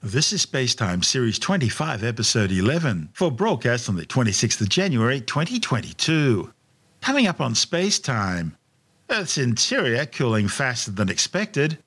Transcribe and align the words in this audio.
This 0.00 0.32
is 0.32 0.46
Spacetime 0.46 1.04
Series 1.04 1.40
25, 1.40 2.04
Episode 2.04 2.52
11, 2.52 3.08
for 3.14 3.32
broadcast 3.32 3.88
on 3.88 3.96
the 3.96 4.06
26th 4.06 4.60
of 4.60 4.68
January 4.68 5.20
2022. 5.20 6.52
Coming 7.00 7.26
up 7.26 7.40
on 7.40 7.54
Spacetime, 7.54 8.52
Earth's 9.10 9.38
interior 9.38 10.06
cooling 10.06 10.46
faster 10.46 10.92
than 10.92 11.08
expected, 11.08 11.78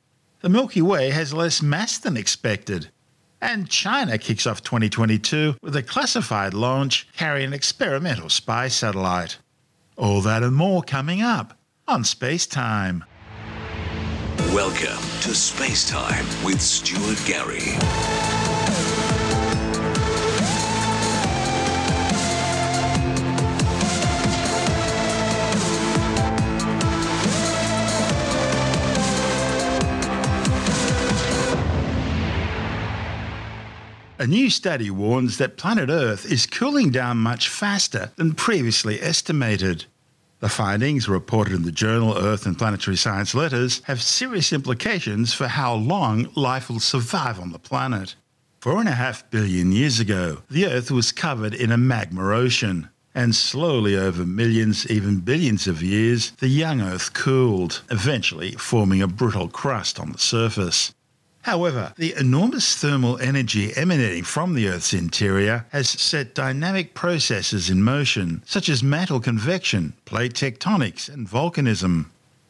the 0.42 0.50
Milky 0.50 0.82
Way 0.82 1.12
has 1.12 1.34
less 1.34 1.62
mass 1.62 1.98
than 1.98 2.18
expected, 2.18 2.90
and 3.40 3.70
China 3.70 4.18
kicks 4.18 4.46
off 4.46 4.62
2022 4.62 5.56
with 5.62 5.76
a 5.78 5.84
classified 5.84 6.54
launch 6.54 7.08
carrying 7.16 7.48
an 7.48 7.54
experimental 7.54 8.28
spy 8.28 8.68
satellite. 8.68 9.38
All 9.96 10.20
that 10.22 10.44
and 10.44 10.56
more 10.56 10.84
coming 10.84 11.22
up 11.22 11.58
on 11.88 12.04
Spacetime. 12.04 13.04
Welcome 14.54 15.02
to 15.22 15.34
Space 15.34 15.88
Time 15.88 16.26
with 16.44 16.62
Stuart 16.62 17.24
Gary. 17.26 17.78
A 34.20 34.28
new 34.28 34.50
study 34.50 34.92
warns 34.92 35.38
that 35.38 35.56
planet 35.56 35.90
Earth 35.90 36.30
is 36.30 36.46
cooling 36.46 36.90
down 36.90 37.20
much 37.20 37.48
faster 37.48 38.12
than 38.18 38.34
previously 38.34 39.02
estimated. 39.02 39.86
The 40.42 40.50
findings, 40.50 41.08
reported 41.08 41.54
in 41.54 41.62
the 41.62 41.72
journal 41.72 42.18
Earth 42.18 42.48
and 42.48 42.58
Planetary 42.58 42.98
Science 42.98 43.36
Letters, 43.36 43.80
have 43.84 44.02
serious 44.02 44.52
implications 44.52 45.36
for 45.36 45.48
how 45.48 45.76
long 45.76 46.32
life 46.36 46.68
will 46.68 46.80
survive 46.80 47.40
on 47.40 47.52
the 47.52 47.60
planet. 47.60 48.16
Four 48.60 48.80
and 48.80 48.90
a 48.90 48.94
half 48.94 49.30
billion 49.30 49.72
years 49.72 50.00
ago, 50.00 50.42
the 50.50 50.66
Earth 50.66 50.90
was 50.90 51.12
covered 51.12 51.54
in 51.54 51.72
a 51.72 51.78
magma 51.78 52.28
ocean, 52.34 52.90
and 53.14 53.36
slowly 53.36 53.96
over 53.96 54.26
millions, 54.26 54.90
even 54.90 55.20
billions 55.20 55.68
of 55.68 55.84
years, 55.84 56.32
the 56.32 56.48
young 56.48 56.82
Earth 56.82 57.14
cooled, 57.14 57.84
eventually 57.92 58.54
forming 58.54 59.04
a 59.04 59.08
brittle 59.08 59.48
crust 59.48 60.00
on 60.00 60.12
the 60.12 60.18
surface. 60.18 60.92
However, 61.44 61.94
the 61.98 62.14
enormous 62.18 62.76
thermal 62.76 63.18
energy 63.20 63.76
emanating 63.76 64.24
from 64.24 64.54
the 64.54 64.68
Earth's 64.68 64.94
interior 64.94 65.66
has 65.70 65.90
set 65.90 66.36
dynamic 66.36 66.94
processes 66.94 67.70
in 67.70 67.82
motion, 67.82 68.44
such 68.46 68.70
as 68.70 68.84
mantle 68.84 69.20
convection, 69.20 69.94
plate 70.06 70.34
tectonics, 70.34 71.10
and 71.10 71.28
volcanism. 71.28 72.06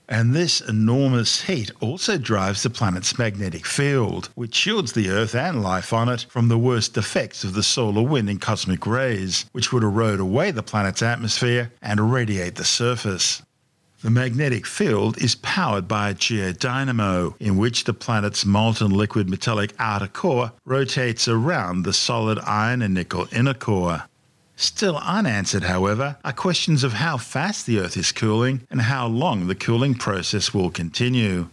And 0.09 0.34
this 0.34 0.59
enormous 0.59 1.44
heat 1.44 1.72
also 1.80 2.17
drives 2.17 2.64
the 2.64 2.69
planet's 2.69 3.17
magnetic 3.17 3.66
field, 3.66 4.30
which 4.36 4.53
shields 4.53 4.92
the 4.92 5.09
Earth 5.09 5.34
and 5.34 5.64
life 5.64 5.94
on 5.94 6.09
it 6.09 6.25
from 6.28 6.50
the 6.50 6.58
worst 6.58 6.97
effects 6.97 7.45
of 7.45 7.53
the 7.53 7.64
solar 7.64 8.02
wind 8.03 8.30
and 8.30 8.42
cosmic 8.42 8.86
rays, 8.86 9.45
which 9.53 9.72
would 9.72 9.84
erode 9.84 10.19
away 10.19 10.52
the 10.52 10.64
planet's 10.64 11.02
atmosphere 11.02 11.72
and 11.81 11.97
irradiate 11.97 12.56
the 12.56 12.66
surface. 12.66 13.42
The 14.03 14.09
magnetic 14.09 14.66
field 14.66 15.19
is 15.19 15.35
powered 15.35 15.88
by 15.88 16.09
a 16.09 16.16
geodynamo, 16.16 17.35
in 17.39 17.55
which 17.57 17.83
the 17.83 17.94
planet's 17.94 18.44
molten 18.44 18.89
liquid 18.89 19.30
metallic 19.30 19.73
outer 19.77 20.07
core 20.07 20.53
rotates 20.66 21.27
around 21.27 21.83
the 21.83 21.94
solid 21.94 22.39
iron 22.39 22.81
and 22.81 22.95
nickel 22.95 23.27
inner 23.31 23.53
core. 23.53 24.05
Still 24.55 24.97
unanswered, 24.97 25.66
however, 25.66 26.17
are 26.25 26.33
questions 26.33 26.83
of 26.83 26.94
how 26.94 27.17
fast 27.17 27.67
the 27.67 27.77
Earth 27.77 27.95
is 27.95 28.11
cooling 28.11 28.61
and 28.72 28.81
how 28.81 29.05
long 29.05 29.45
the 29.45 29.53
cooling 29.53 29.94
process 29.94 30.52
will 30.52 30.72
continue. 30.72 31.49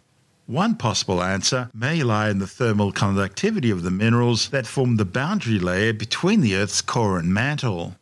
One 0.46 0.74
possible 0.74 1.22
answer 1.22 1.68
may 1.74 2.02
lie 2.02 2.30
in 2.30 2.38
the 2.38 2.46
thermal 2.46 2.92
conductivity 2.92 3.70
of 3.70 3.82
the 3.82 3.90
minerals 3.90 4.48
that 4.48 4.66
form 4.66 4.96
the 4.96 5.04
boundary 5.04 5.58
layer 5.58 5.92
between 5.92 6.40
the 6.40 6.56
Earth's 6.56 6.80
core 6.80 7.18
and 7.18 7.34
mantle. 7.34 7.96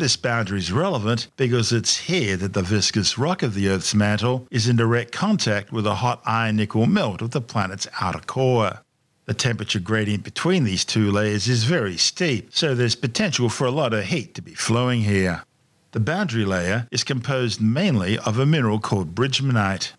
This 0.00 0.16
boundary 0.16 0.60
is 0.60 0.72
relevant 0.72 1.28
because 1.36 1.72
it's 1.72 1.98
here 1.98 2.34
that 2.38 2.54
the 2.54 2.62
viscous 2.62 3.18
rock 3.18 3.42
of 3.42 3.52
the 3.52 3.68
Earth's 3.68 3.94
mantle 3.94 4.48
is 4.50 4.66
in 4.66 4.76
direct 4.76 5.12
contact 5.12 5.72
with 5.72 5.84
the 5.84 5.96
hot 5.96 6.22
iron 6.24 6.56
nickel 6.56 6.86
melt 6.86 7.20
of 7.20 7.32
the 7.32 7.42
planet's 7.42 7.86
outer 8.00 8.20
core. 8.20 8.80
The 9.26 9.34
temperature 9.34 9.78
gradient 9.78 10.24
between 10.24 10.64
these 10.64 10.86
two 10.86 11.10
layers 11.10 11.48
is 11.48 11.64
very 11.64 11.98
steep, 11.98 12.48
so 12.54 12.74
there's 12.74 12.94
potential 12.94 13.50
for 13.50 13.66
a 13.66 13.70
lot 13.70 13.92
of 13.92 14.06
heat 14.06 14.34
to 14.36 14.40
be 14.40 14.54
flowing 14.54 15.02
here. 15.02 15.42
The 15.92 16.00
boundary 16.00 16.46
layer 16.46 16.88
is 16.90 17.04
composed 17.04 17.60
mainly 17.60 18.18
of 18.20 18.38
a 18.38 18.46
mineral 18.46 18.78
called 18.78 19.14
bridgmanite. 19.14 19.92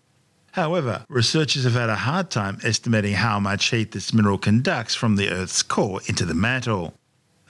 However, 0.50 1.04
researchers 1.08 1.62
have 1.62 1.74
had 1.74 1.90
a 1.90 1.94
hard 1.94 2.28
time 2.28 2.58
estimating 2.64 3.14
how 3.14 3.38
much 3.38 3.70
heat 3.70 3.92
this 3.92 4.12
mineral 4.12 4.38
conducts 4.38 4.96
from 4.96 5.14
the 5.14 5.30
Earth's 5.30 5.62
core 5.62 6.00
into 6.08 6.24
the 6.24 6.34
mantle. 6.34 6.94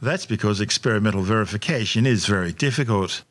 That's 0.02 0.26
because 0.26 0.60
experimental 0.60 1.22
verification 1.22 2.06
is 2.06 2.26
very 2.26 2.50
difficult. 2.52 3.22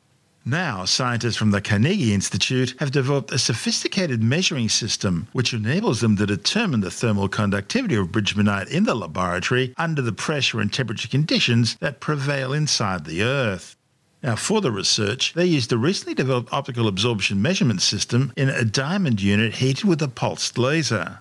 Now, 0.46 0.86
scientists 0.86 1.36
from 1.36 1.50
the 1.50 1.60
Carnegie 1.60 2.14
Institute 2.14 2.74
have 2.78 2.90
developed 2.90 3.30
a 3.30 3.38
sophisticated 3.38 4.22
measuring 4.22 4.70
system 4.70 5.28
which 5.32 5.52
enables 5.52 6.00
them 6.00 6.16
to 6.16 6.24
determine 6.24 6.80
the 6.80 6.90
thermal 6.90 7.28
conductivity 7.28 7.94
of 7.94 8.08
bridgmanite 8.08 8.70
in 8.70 8.84
the 8.84 8.94
laboratory 8.94 9.74
under 9.76 10.00
the 10.00 10.14
pressure 10.14 10.60
and 10.60 10.72
temperature 10.72 11.08
conditions 11.08 11.76
that 11.80 12.00
prevail 12.00 12.54
inside 12.54 13.04
the 13.04 13.22
Earth. 13.22 13.76
Now, 14.22 14.36
for 14.36 14.62
the 14.62 14.72
research, 14.72 15.34
they 15.34 15.44
used 15.44 15.72
a 15.72 15.76
recently 15.76 16.14
developed 16.14 16.54
optical 16.54 16.88
absorption 16.88 17.42
measurement 17.42 17.82
system 17.82 18.32
in 18.34 18.48
a 18.48 18.64
diamond 18.64 19.20
unit 19.20 19.56
heated 19.56 19.84
with 19.84 20.00
a 20.00 20.08
pulsed 20.08 20.56
laser. 20.56 21.20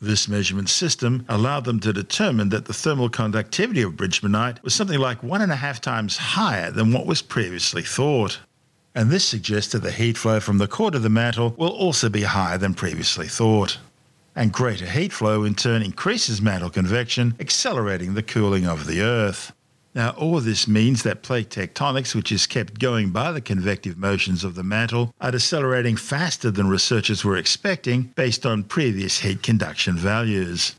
This 0.00 0.28
measurement 0.28 0.68
system 0.68 1.24
allowed 1.28 1.64
them 1.64 1.80
to 1.80 1.92
determine 1.92 2.50
that 2.50 2.66
the 2.66 2.72
thermal 2.72 3.08
conductivity 3.08 3.82
of 3.82 3.94
bridgmanite 3.94 4.62
was 4.62 4.72
something 4.72 4.98
like 4.98 5.24
one 5.24 5.42
and 5.42 5.50
a 5.50 5.56
half 5.56 5.80
times 5.80 6.16
higher 6.16 6.70
than 6.70 6.92
what 6.92 7.04
was 7.04 7.20
previously 7.20 7.82
thought. 7.82 8.38
And 8.94 9.10
this 9.10 9.24
suggests 9.24 9.72
that 9.72 9.82
the 9.82 9.90
heat 9.90 10.16
flow 10.16 10.38
from 10.38 10.58
the 10.58 10.68
core 10.68 10.92
to 10.92 11.00
the 11.00 11.08
mantle 11.08 11.54
will 11.56 11.70
also 11.70 12.08
be 12.08 12.22
higher 12.22 12.58
than 12.58 12.74
previously 12.74 13.26
thought. 13.26 13.78
And 14.36 14.52
greater 14.52 14.86
heat 14.86 15.12
flow 15.12 15.42
in 15.42 15.56
turn 15.56 15.82
increases 15.82 16.40
mantle 16.40 16.70
convection, 16.70 17.34
accelerating 17.40 18.14
the 18.14 18.22
cooling 18.22 18.66
of 18.66 18.86
the 18.86 19.00
Earth. 19.00 19.52
Now, 19.98 20.10
all 20.10 20.38
this 20.38 20.68
means 20.68 21.02
that 21.02 21.24
plate 21.24 21.50
tectonics, 21.50 22.14
which 22.14 22.30
is 22.30 22.46
kept 22.46 22.78
going 22.78 23.10
by 23.10 23.32
the 23.32 23.40
convective 23.40 23.98
motions 23.98 24.44
of 24.44 24.54
the 24.54 24.62
mantle, 24.62 25.12
are 25.20 25.32
decelerating 25.32 25.96
faster 25.96 26.52
than 26.52 26.68
researchers 26.68 27.24
were 27.24 27.36
expecting 27.36 28.12
based 28.14 28.46
on 28.46 28.62
previous 28.62 29.18
heat 29.18 29.42
conduction 29.42 29.96
values. 29.96 30.76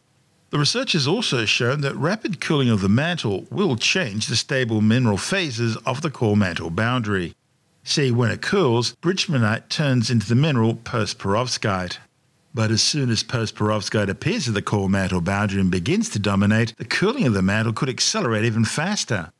The 0.51 0.57
research 0.57 0.93
has 0.93 1.05
also 1.05 1.43
shown 1.43 1.81
that 1.81 1.97
rapid 1.97 2.39
cooling 2.39 2.69
of 2.69 2.79
the 2.79 2.87
mantle 2.87 3.45
will 3.51 3.75
change 3.75 4.27
the 4.27 4.37
stable 4.37 4.79
mineral 4.79 5.17
phases 5.17 5.75
of 5.85 6.01
the 6.01 6.09
core 6.09 6.37
mantle 6.37 6.69
boundary. 6.69 7.35
See, 7.83 8.11
when 8.11 8.31
it 8.31 8.41
cools, 8.41 8.95
bridgmanite 9.01 9.67
turns 9.67 10.09
into 10.09 10.29
the 10.29 10.35
mineral 10.35 10.75
postperovskite. 10.75 11.97
But 12.53 12.71
as 12.71 12.81
soon 12.81 13.09
as 13.09 13.23
postperovskite 13.23 14.09
appears 14.09 14.47
at 14.47 14.53
the 14.53 14.61
core 14.61 14.89
mantle 14.89 15.21
boundary 15.21 15.61
and 15.61 15.69
begins 15.69 16.09
to 16.09 16.19
dominate, 16.19 16.75
the 16.77 16.85
cooling 16.85 17.27
of 17.27 17.33
the 17.33 17.41
mantle 17.41 17.73
could 17.73 17.89
accelerate 17.89 18.45
even 18.45 18.65
faster. 18.65 19.31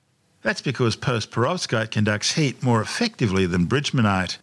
That's 0.42 0.62
because 0.62 0.96
postperovskite 0.96 1.92
conducts 1.92 2.34
heat 2.34 2.62
more 2.64 2.82
effectively 2.82 3.46
than 3.46 3.68
bridgmanite. 3.68 4.38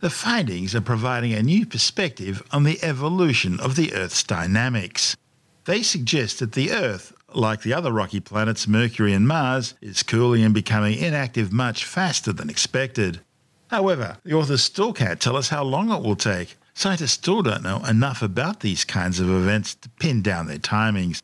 The 0.00 0.10
findings 0.10 0.74
are 0.74 0.80
providing 0.80 1.32
a 1.32 1.42
new 1.42 1.66
perspective 1.66 2.42
on 2.52 2.64
the 2.64 2.78
evolution 2.84 3.58
of 3.60 3.74
the 3.74 3.92
Earth's 3.94 4.22
dynamics. 4.22 5.16
They 5.64 5.82
suggest 5.82 6.38
that 6.38 6.52
the 6.52 6.70
Earth, 6.70 7.12
like 7.34 7.62
the 7.62 7.74
other 7.74 7.92
rocky 7.92 8.20
planets 8.20 8.68
Mercury 8.68 9.12
and 9.12 9.26
Mars, 9.26 9.74
is 9.80 10.02
cooling 10.02 10.44
and 10.44 10.54
becoming 10.54 10.98
inactive 10.98 11.52
much 11.52 11.84
faster 11.84 12.32
than 12.32 12.50
expected. 12.50 13.20
However, 13.68 14.18
the 14.24 14.34
authors 14.34 14.62
still 14.62 14.92
can't 14.92 15.20
tell 15.20 15.36
us 15.36 15.48
how 15.48 15.64
long 15.64 15.90
it 15.90 16.02
will 16.02 16.16
take, 16.16 16.56
Scientists 16.78 17.10
still 17.10 17.42
don't 17.42 17.64
know 17.64 17.84
enough 17.86 18.22
about 18.22 18.60
these 18.60 18.84
kinds 18.84 19.18
of 19.18 19.28
events 19.28 19.74
to 19.74 19.88
pin 19.98 20.22
down 20.22 20.46
their 20.46 20.58
timings. 20.58 21.20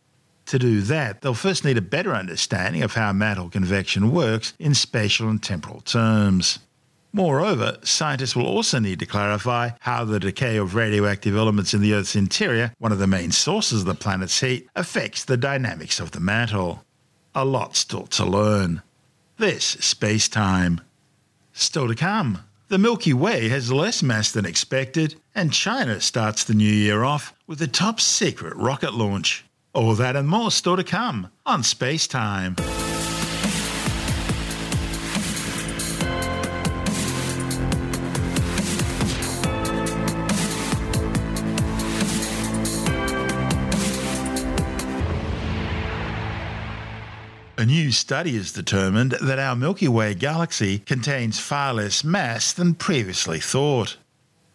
To 0.47 0.59
do 0.59 0.81
that, 0.81 1.21
they'll 1.21 1.33
first 1.33 1.65
need 1.65 1.79
a 1.79 1.81
better 1.81 2.13
understanding 2.13 2.83
of 2.83 2.95
how 2.95 3.13
mantle 3.13 3.49
convection 3.51 4.11
works 4.11 4.53
in 4.59 4.75
spatial 4.75 5.29
and 5.29 5.41
temporal 5.41 5.81
terms. 5.83 6.59
Moreover, 7.13 7.79
scientists 7.85 8.35
will 8.35 8.49
also 8.49 8.81
need 8.81 8.99
to 8.99 9.07
clarify 9.07 9.71
how 9.79 10.05
the 10.05 10.19
decay 10.19 10.57
of 10.57 10.75
radioactive 10.75 11.37
elements 11.37 11.73
in 11.73 11.81
the 11.81 11.95
Earth's 11.95 12.17
interior, 12.17 12.75
one 12.79 12.91
of 12.91 12.99
the 12.99 13.07
main 13.07 13.31
sources 13.31 13.83
of 13.83 13.87
the 13.87 13.95
planet's 13.95 14.41
heat, 14.41 14.69
affects 14.75 15.25
the 15.25 15.37
dynamics 15.37 16.01
of 16.01 16.11
the 16.11 16.19
mantle. 16.19 16.85
A 17.33 17.45
lot 17.45 17.77
still 17.77 18.09
to 18.09 18.25
learn. 18.25 18.83
This 19.39 19.77
is 19.77 19.85
space 19.85 20.29
time. 20.29 20.81
Still 21.53 21.87
to 21.87 21.95
come. 21.95 22.41
The 22.75 22.79
Milky 22.79 23.13
Way 23.13 23.51
has 23.51 23.71
less 23.71 24.03
mass 24.03 24.33
than 24.33 24.45
expected, 24.45 25.15
and 25.33 25.53
China 25.53 26.01
starts 26.01 26.43
the 26.43 26.55
new 26.55 26.65
year 26.65 27.05
off 27.05 27.33
with 27.47 27.63
a 27.63 27.69
top 27.69 28.01
secret 28.01 28.53
rocket 28.57 28.95
launch. 28.95 29.45
All 29.73 29.95
that 29.95 30.17
and 30.17 30.29
more 30.29 30.51
still 30.51 30.77
to 30.77 30.83
come 30.83 31.31
on 31.47 31.63
Space 31.63 32.09
Time. 32.09 32.57
Study 47.95 48.37
has 48.37 48.53
determined 48.53 49.13
that 49.13 49.39
our 49.39 49.57
Milky 49.57 49.89
Way 49.89 50.15
galaxy 50.15 50.81
contains 50.81 51.41
far 51.41 51.73
less 51.73 52.05
mass 52.05 52.53
than 52.53 52.75
previously 52.75 53.41
thought. 53.41 53.97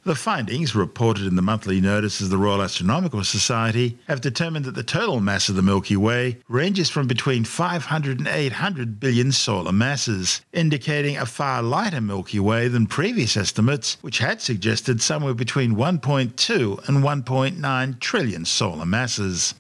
The 0.06 0.16
findings, 0.16 0.76
reported 0.76 1.28
in 1.28 1.36
the 1.36 1.42
monthly 1.42 1.82
notice 1.82 2.22
of 2.22 2.30
the 2.30 2.38
Royal 2.38 2.62
Astronomical 2.62 3.24
Society, 3.26 3.98
have 4.08 4.22
determined 4.22 4.64
that 4.64 4.76
the 4.76 4.82
total 4.82 5.20
mass 5.20 5.50
of 5.50 5.56
the 5.56 5.62
Milky 5.62 5.98
Way 5.98 6.38
ranges 6.48 6.90
from 6.90 7.06
between 7.06 7.44
500 7.44 8.18
and 8.18 8.28
800 8.28 9.00
billion 9.00 9.34
solar 9.34 9.74
masses, 9.74 10.42
indicating 10.54 11.18
a 11.18 11.26
far 11.26 11.62
lighter 11.62 12.00
Milky 12.00 12.40
Way 12.40 12.70
than 12.70 12.88
previous 12.88 13.36
estimates, 13.36 13.98
which 14.02 14.20
had 14.20 14.42
suggested 14.42 15.02
somewhere 15.02 15.34
between 15.34 15.76
1.2 15.76 16.88
and 16.88 17.04
1.9 17.04 18.00
trillion 18.00 18.46
solar 18.46 18.86
masses. 18.86 19.54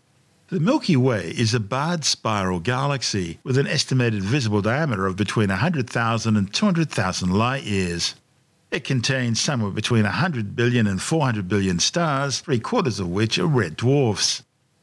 The 0.51 0.59
Milky 0.59 0.95
Way 0.97 1.31
is 1.37 1.53
a 1.53 1.59
barred 1.59 2.03
spiral 2.03 2.59
galaxy 2.59 3.37
with 3.43 3.55
an 3.59 3.67
estimated 3.67 4.23
visible 4.23 4.63
diameter 4.63 5.05
of 5.05 5.15
between 5.15 5.49
100,000 5.49 6.35
and 6.35 6.51
200,000 6.51 7.29
light 7.29 7.65
years. 7.65 8.15
It 8.71 8.83
contains 8.83 9.39
somewhere 9.39 9.69
between 9.69 10.05
100 10.05 10.55
billion 10.55 10.87
and 10.87 10.99
400 10.99 11.47
billion 11.47 11.77
stars, 11.77 12.39
three 12.39 12.59
quarters 12.59 12.99
of 12.99 13.09
which 13.09 13.37
are 13.37 13.45
red 13.45 13.77
dwarfs. 13.77 14.41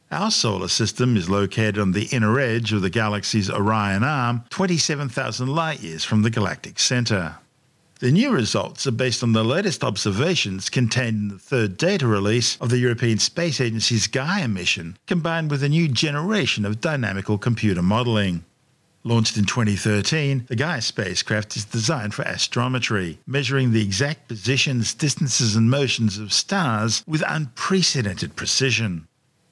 Our 0.09 0.31
solar 0.31 0.69
system 0.69 1.17
is 1.17 1.29
located 1.29 1.77
on 1.77 1.91
the 1.91 2.07
inner 2.13 2.39
edge 2.39 2.71
of 2.71 2.81
the 2.81 2.89
galaxy's 2.89 3.49
Orion 3.49 4.05
arm, 4.05 4.45
27,000 4.51 5.49
light 5.49 5.81
years 5.81 6.05
from 6.05 6.21
the 6.21 6.29
galactic 6.29 6.79
center. 6.79 7.39
The 7.99 8.11
new 8.11 8.29
results 8.29 8.85
are 8.85 8.91
based 8.91 9.23
on 9.23 9.33
the 9.33 9.43
latest 9.43 9.83
observations 9.83 10.69
contained 10.69 11.17
in 11.17 11.27
the 11.29 11.39
third 11.39 11.77
data 11.77 12.05
release 12.05 12.55
of 12.61 12.69
the 12.69 12.77
European 12.77 13.17
Space 13.17 13.59
Agency's 13.59 14.05
Gaia 14.05 14.47
mission, 14.47 14.97
combined 15.07 15.49
with 15.49 15.63
a 15.63 15.69
new 15.69 15.87
generation 15.87 16.63
of 16.63 16.79
dynamical 16.79 17.39
computer 17.39 17.81
modelling. 17.81 18.45
Launched 19.03 19.35
in 19.35 19.45
2013, 19.45 20.45
the 20.47 20.55
Gaia 20.55 20.81
spacecraft 20.81 21.55
is 21.55 21.65
designed 21.65 22.13
for 22.13 22.21
astrometry, 22.23 23.17
measuring 23.25 23.71
the 23.71 23.81
exact 23.81 24.27
positions, 24.27 24.93
distances, 24.93 25.55
and 25.55 25.67
motions 25.67 26.19
of 26.19 26.31
stars 26.31 27.03
with 27.07 27.23
unprecedented 27.27 28.35
precision. 28.35 29.07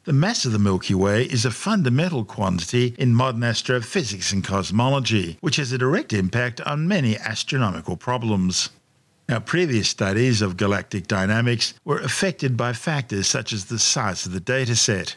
The 0.05 0.13
mass 0.13 0.45
of 0.45 0.51
the 0.51 0.59
Milky 0.59 0.93
Way 0.93 1.23
is 1.23 1.45
a 1.45 1.51
fundamental 1.51 2.23
quantity 2.23 2.93
in 2.99 3.15
modern 3.15 3.43
astrophysics 3.43 4.31
and 4.31 4.43
cosmology, 4.43 5.39
which 5.41 5.55
has 5.55 5.71
a 5.71 5.79
direct 5.79 6.13
impact 6.13 6.61
on 6.61 6.87
many 6.87 7.17
astronomical 7.17 7.97
problems. 7.97 8.69
Now, 9.27 9.39
previous 9.39 9.89
studies 9.89 10.43
of 10.43 10.57
galactic 10.57 11.07
dynamics 11.07 11.73
were 11.83 11.97
affected 11.97 12.55
by 12.55 12.73
factors 12.73 13.25
such 13.25 13.51
as 13.51 13.65
the 13.65 13.79
size 13.79 14.27
of 14.27 14.33
the 14.33 14.39
dataset. 14.39 15.15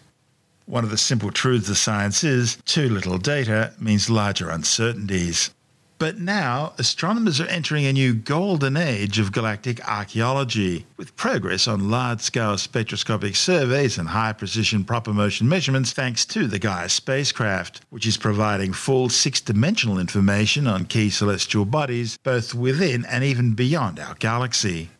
One 0.64 0.84
of 0.84 0.90
the 0.90 0.96
simple 0.96 1.32
truths 1.32 1.68
of 1.68 1.76
science 1.76 2.24
is 2.24 2.56
too 2.64 2.88
little 2.88 3.18
data 3.18 3.74
means 3.78 4.08
larger 4.08 4.48
uncertainties. 4.48 5.50
But 5.98 6.20
now, 6.20 6.74
astronomers 6.78 7.40
are 7.40 7.46
entering 7.46 7.84
a 7.84 7.92
new 7.92 8.14
golden 8.14 8.76
age 8.76 9.18
of 9.18 9.32
galactic 9.32 9.84
archaeology, 9.88 10.86
with 10.96 11.16
progress 11.16 11.66
on 11.66 11.90
large 11.90 12.20
scale 12.20 12.56
spectroscopic 12.56 13.34
surveys 13.34 13.98
and 13.98 14.10
high 14.10 14.32
precision 14.32 14.84
proper 14.84 15.12
motion 15.12 15.48
measurements 15.48 15.92
thanks 15.92 16.24
to 16.26 16.46
the 16.46 16.60
Gaia 16.60 16.88
spacecraft, 16.88 17.80
which 17.90 18.06
is 18.06 18.16
providing 18.16 18.72
full 18.72 19.08
six 19.08 19.40
dimensional 19.40 19.98
information 19.98 20.68
on 20.68 20.84
key 20.84 21.10
celestial 21.10 21.64
bodies 21.64 22.16
both 22.22 22.54
within 22.54 23.04
and 23.06 23.24
even 23.24 23.54
beyond 23.54 23.98
our 23.98 24.14
galaxy. 24.14 24.90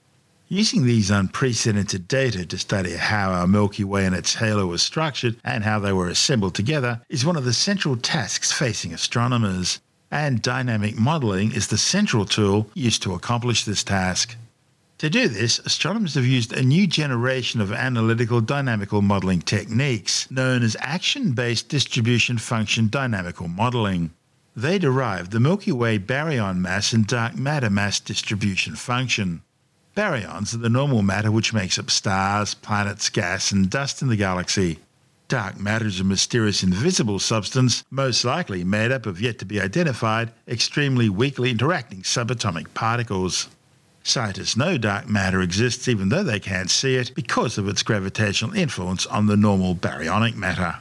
Using 0.49 0.85
these 0.85 1.13
unprecedented 1.13 2.09
data 2.09 2.45
to 2.45 2.59
study 2.59 2.95
how 2.95 3.31
our 3.31 3.47
Milky 3.47 3.85
Way 3.85 4.05
and 4.05 4.17
its 4.17 4.35
halo 4.35 4.67
was 4.67 4.83
structured 4.83 5.37
and 5.45 5.63
how 5.63 5.79
they 5.79 5.93
were 5.93 6.09
assembled 6.09 6.57
together 6.57 7.03
is 7.09 7.25
one 7.25 7.37
of 7.37 7.45
the 7.45 7.53
central 7.53 7.97
tasks 7.97 8.51
facing 8.51 8.93
astronomers 8.93 9.79
and 10.11 10.43
dynamic 10.43 10.99
modelling 10.99 11.53
is 11.53 11.69
the 11.69 11.79
central 11.79 12.25
tool 12.25 12.71
used 12.75 13.03
to 13.03 13.15
accomplish 13.15 13.65
this 13.65 13.85
task. 13.85 14.37
To 14.99 15.09
do 15.09 15.29
this, 15.29 15.61
astronomers 15.61 16.15
have 16.15 16.27
used 16.27 16.53
a 16.53 16.63
new 16.63 16.87
generation 16.87 17.61
of 17.61 17.73
analytical 17.73 18.41
dynamical 18.41 19.01
modelling 19.01 19.43
techniques 19.43 20.29
known 20.31 20.65
as 20.65 20.77
action 20.81 21.33
based 21.33 21.69
distribution 21.69 22.37
function 22.37 22.89
dynamical 22.89 23.47
modelling. 23.47 24.11
They 24.57 24.79
derive 24.79 25.31
the 25.31 25.39
Milky 25.39 25.71
Way 25.71 26.01
baryon 26.01 26.59
mass 26.59 26.93
and 26.93 27.07
dark 27.07 27.37
matter 27.37 27.71
mass 27.71 28.01
distribution 28.01 28.75
function. 28.75 29.43
Baryons 29.97 30.53
are 30.53 30.59
the 30.59 30.69
normal 30.69 31.03
matter 31.03 31.31
which 31.31 31.55
makes 31.55 31.79
up 31.79 31.91
stars, 31.91 32.55
planets, 32.55 33.09
gas, 33.09 33.53
and 33.53 33.71
dust 33.71 34.03
in 34.03 34.09
the 34.09 34.17
galaxy. 34.17 34.79
Dark 35.29 35.61
matter 35.61 35.85
is 35.85 36.01
a 36.01 36.05
mysterious 36.05 36.63
invisible 36.63 37.19
substance, 37.19 37.85
most 37.91 38.25
likely 38.25 38.65
made 38.65 38.91
up 38.91 39.05
of 39.05 39.21
yet 39.21 39.39
to 39.39 39.45
be 39.45 39.61
identified, 39.61 40.33
extremely 40.49 41.11
weakly 41.11 41.51
interacting 41.51 42.01
subatomic 42.01 42.73
particles. 42.73 43.49
Scientists 44.03 44.57
know 44.57 44.79
dark 44.79 45.07
matter 45.07 45.43
exists 45.43 45.87
even 45.87 46.09
though 46.09 46.23
they 46.23 46.41
can't 46.41 46.71
see 46.71 46.95
it 46.95 47.15
because 47.15 47.59
of 47.59 47.69
its 47.69 47.83
gravitational 47.83 48.55
influence 48.55 49.05
on 49.05 49.27
the 49.27 49.37
normal 49.37 49.75
baryonic 49.75 50.35
matter. 50.35 50.77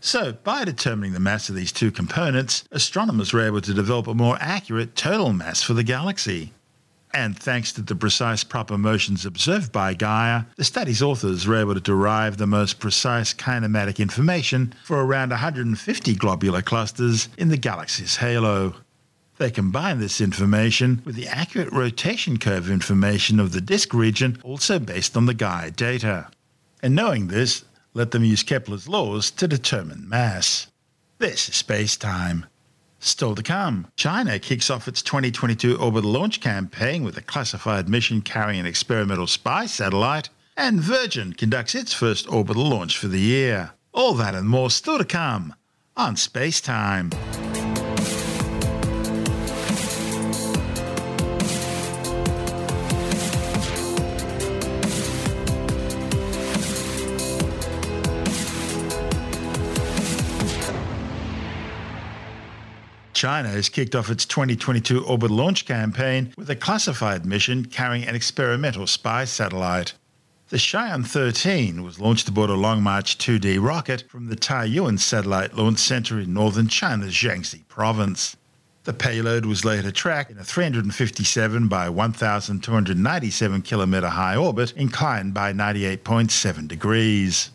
So, 0.00 0.32
by 0.32 0.66
determining 0.66 1.14
the 1.14 1.18
mass 1.18 1.48
of 1.48 1.54
these 1.54 1.72
two 1.72 1.90
components, 1.90 2.64
astronomers 2.70 3.32
were 3.32 3.46
able 3.46 3.62
to 3.62 3.72
develop 3.72 4.06
a 4.06 4.12
more 4.12 4.36
accurate 4.38 4.96
total 4.96 5.32
mass 5.32 5.62
for 5.62 5.72
the 5.72 5.82
galaxy. 5.82 6.52
And 7.12 7.38
thanks 7.38 7.72
to 7.72 7.82
the 7.82 7.96
precise 7.96 8.44
proper 8.44 8.76
motions 8.76 9.24
observed 9.24 9.72
by 9.72 9.94
Gaia, 9.94 10.42
the 10.56 10.64
study's 10.64 11.02
authors 11.02 11.46
were 11.46 11.56
able 11.56 11.74
to 11.74 11.80
derive 11.80 12.36
the 12.36 12.46
most 12.46 12.80
precise 12.80 13.32
kinematic 13.32 13.98
information 13.98 14.74
for 14.84 15.02
around 15.02 15.30
150 15.30 16.14
globular 16.16 16.62
clusters 16.62 17.28
in 17.38 17.48
the 17.48 17.56
galaxy's 17.56 18.16
halo. 18.16 18.74
They 19.38 19.50
combine 19.50 20.00
this 20.00 20.20
information 20.20 21.00
with 21.04 21.14
the 21.14 21.28
accurate 21.28 21.72
rotation 21.72 22.38
curve 22.38 22.68
information 22.68 23.38
of 23.38 23.52
the 23.52 23.60
disk 23.60 23.94
region, 23.94 24.38
also 24.42 24.78
based 24.78 25.16
on 25.16 25.26
the 25.26 25.34
Gaia 25.34 25.70
data. 25.70 26.28
And 26.82 26.94
knowing 26.94 27.28
this, 27.28 27.64
let 27.94 28.10
them 28.10 28.24
use 28.24 28.42
Kepler's 28.42 28.88
laws 28.88 29.30
to 29.32 29.48
determine 29.48 30.08
mass. 30.08 30.66
This 31.18 31.48
is 31.48 31.54
space 31.54 31.96
time. 31.96 32.46
Still 33.00 33.34
to 33.36 33.42
come, 33.42 33.86
China 33.96 34.38
kicks 34.38 34.70
off 34.70 34.88
its 34.88 35.02
2022 35.02 35.78
orbital 35.78 36.10
launch 36.10 36.40
campaign 36.40 37.04
with 37.04 37.16
a 37.16 37.22
classified 37.22 37.88
mission 37.88 38.22
carrying 38.22 38.60
an 38.60 38.66
experimental 38.66 39.26
spy 39.26 39.66
satellite, 39.66 40.30
and 40.56 40.80
Virgin 40.80 41.32
conducts 41.32 41.74
its 41.74 41.94
first 41.94 42.30
orbital 42.30 42.68
launch 42.68 42.98
for 42.98 43.06
the 43.06 43.20
year. 43.20 43.70
All 43.92 44.14
that 44.14 44.34
and 44.34 44.48
more 44.48 44.70
still 44.70 44.98
to 44.98 45.04
come 45.04 45.54
on 45.96 46.16
Space 46.16 46.60
Time. 46.60 47.10
China 63.18 63.48
has 63.48 63.68
kicked 63.68 63.96
off 63.96 64.10
its 64.10 64.24
2022 64.26 65.04
orbital 65.04 65.38
launch 65.38 65.66
campaign 65.66 66.32
with 66.36 66.48
a 66.50 66.54
classified 66.54 67.26
mission 67.26 67.64
carrying 67.64 68.06
an 68.06 68.14
experimental 68.14 68.86
spy 68.86 69.24
satellite. 69.24 69.92
The 70.50 70.56
Shiyan 70.56 71.04
13 71.04 71.82
was 71.82 71.98
launched 71.98 72.28
aboard 72.28 72.48
a 72.48 72.54
Long 72.54 72.80
March 72.80 73.18
2D 73.18 73.60
rocket 73.60 74.04
from 74.08 74.28
the 74.28 74.36
Taiyuan 74.36 75.00
Satellite 75.00 75.54
Launch 75.54 75.80
Center 75.80 76.20
in 76.20 76.32
northern 76.32 76.68
China's 76.68 77.12
Shanxi 77.12 77.66
province. 77.66 78.36
The 78.84 78.92
payload 78.92 79.46
was 79.46 79.64
later 79.64 79.90
tracked 79.90 80.30
in 80.30 80.38
a 80.38 80.44
357 80.44 81.66
by 81.66 81.88
1,297 81.88 83.62
kilometer 83.62 84.10
high 84.10 84.36
orbit 84.36 84.72
inclined 84.76 85.34
by 85.34 85.52
98.7 85.52 86.68
degrees. 86.68 87.50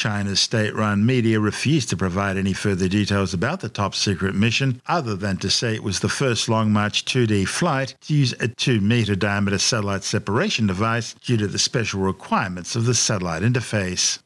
China's 0.00 0.40
state 0.40 0.74
run 0.74 1.04
media 1.04 1.38
refused 1.38 1.90
to 1.90 1.96
provide 1.96 2.38
any 2.38 2.54
further 2.54 2.88
details 2.88 3.34
about 3.34 3.60
the 3.60 3.68
top 3.68 3.94
secret 3.94 4.34
mission, 4.34 4.80
other 4.86 5.14
than 5.14 5.36
to 5.36 5.50
say 5.50 5.74
it 5.74 5.82
was 5.82 6.00
the 6.00 6.08
first 6.08 6.48
Long 6.48 6.72
March 6.72 7.04
2D 7.04 7.46
flight 7.46 7.94
to 8.06 8.14
use 8.14 8.32
a 8.40 8.48
2 8.48 8.80
meter 8.80 9.14
diameter 9.14 9.58
satellite 9.58 10.02
separation 10.02 10.66
device 10.66 11.12
due 11.22 11.36
to 11.36 11.46
the 11.46 11.58
special 11.58 12.00
requirements 12.00 12.74
of 12.74 12.86
the 12.86 12.94
satellite 12.94 13.42
interface. 13.42 14.20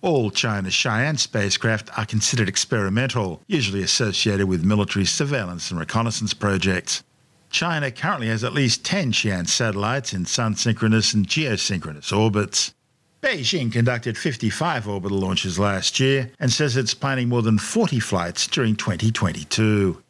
All 0.00 0.32
China's 0.32 0.72
Shiyan 0.72 1.16
spacecraft 1.16 1.96
are 1.96 2.06
considered 2.06 2.48
experimental, 2.48 3.40
usually 3.46 3.84
associated 3.84 4.48
with 4.48 4.64
military 4.64 5.04
surveillance 5.04 5.70
and 5.70 5.78
reconnaissance 5.78 6.34
projects. 6.34 7.04
China 7.50 7.92
currently 7.92 8.26
has 8.26 8.42
at 8.42 8.52
least 8.52 8.84
10 8.84 9.12
Shiyan 9.12 9.46
satellites 9.46 10.12
in 10.12 10.26
sun 10.26 10.56
synchronous 10.56 11.14
and 11.14 11.28
geosynchronous 11.28 12.12
orbits. 12.12 12.74
Beijing 13.22 13.70
conducted 13.70 14.16
55 14.16 14.88
orbital 14.88 15.18
launches 15.18 15.58
last 15.58 16.00
year 16.00 16.30
and 16.40 16.50
says 16.50 16.76
it's 16.76 16.94
planning 16.94 17.28
more 17.28 17.42
than 17.42 17.58
40 17.58 18.00
flights 18.00 18.46
during 18.46 18.76
2022. 18.76 20.02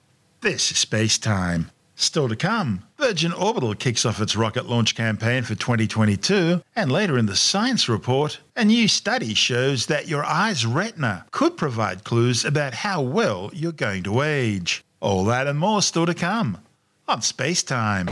This 0.43 0.71
is 0.71 0.79
space 0.79 1.19
time. 1.19 1.73
Still 1.97 2.29
to 2.29 2.37
come, 2.37 2.85
Virgin 2.99 3.33
Orbital 3.33 3.75
kicks 3.75 4.07
off 4.07 4.23
its 4.23 4.37
rocket 4.37 4.67
launch 4.67 4.95
campaign 4.95 5.43
for 5.43 5.55
2022, 5.55 6.63
and 6.75 6.91
later 6.91 7.19
in 7.19 7.27
the 7.27 7.37
science 7.37 7.91
report, 7.91 8.41
a 8.57 8.65
new 8.65 8.89
study 8.89 9.35
shows 9.35 9.87
that 9.87 10.09
your 10.09 10.25
eye's 10.25 10.65
retina 10.65 11.27
could 11.31 11.59
provide 11.59 12.05
clues 12.05 12.45
about 12.45 12.73
how 12.73 13.03
well 13.03 13.51
you're 13.53 13.73
going 13.73 14.05
to 14.05 14.23
age. 14.23 14.83
All 15.01 15.25
that 15.25 15.47
and 15.47 15.59
more 15.59 15.83
still 15.83 16.07
to 16.07 16.15
come 16.15 16.59
on 17.07 17.21
Space 17.21 17.63
Time. 17.63 18.09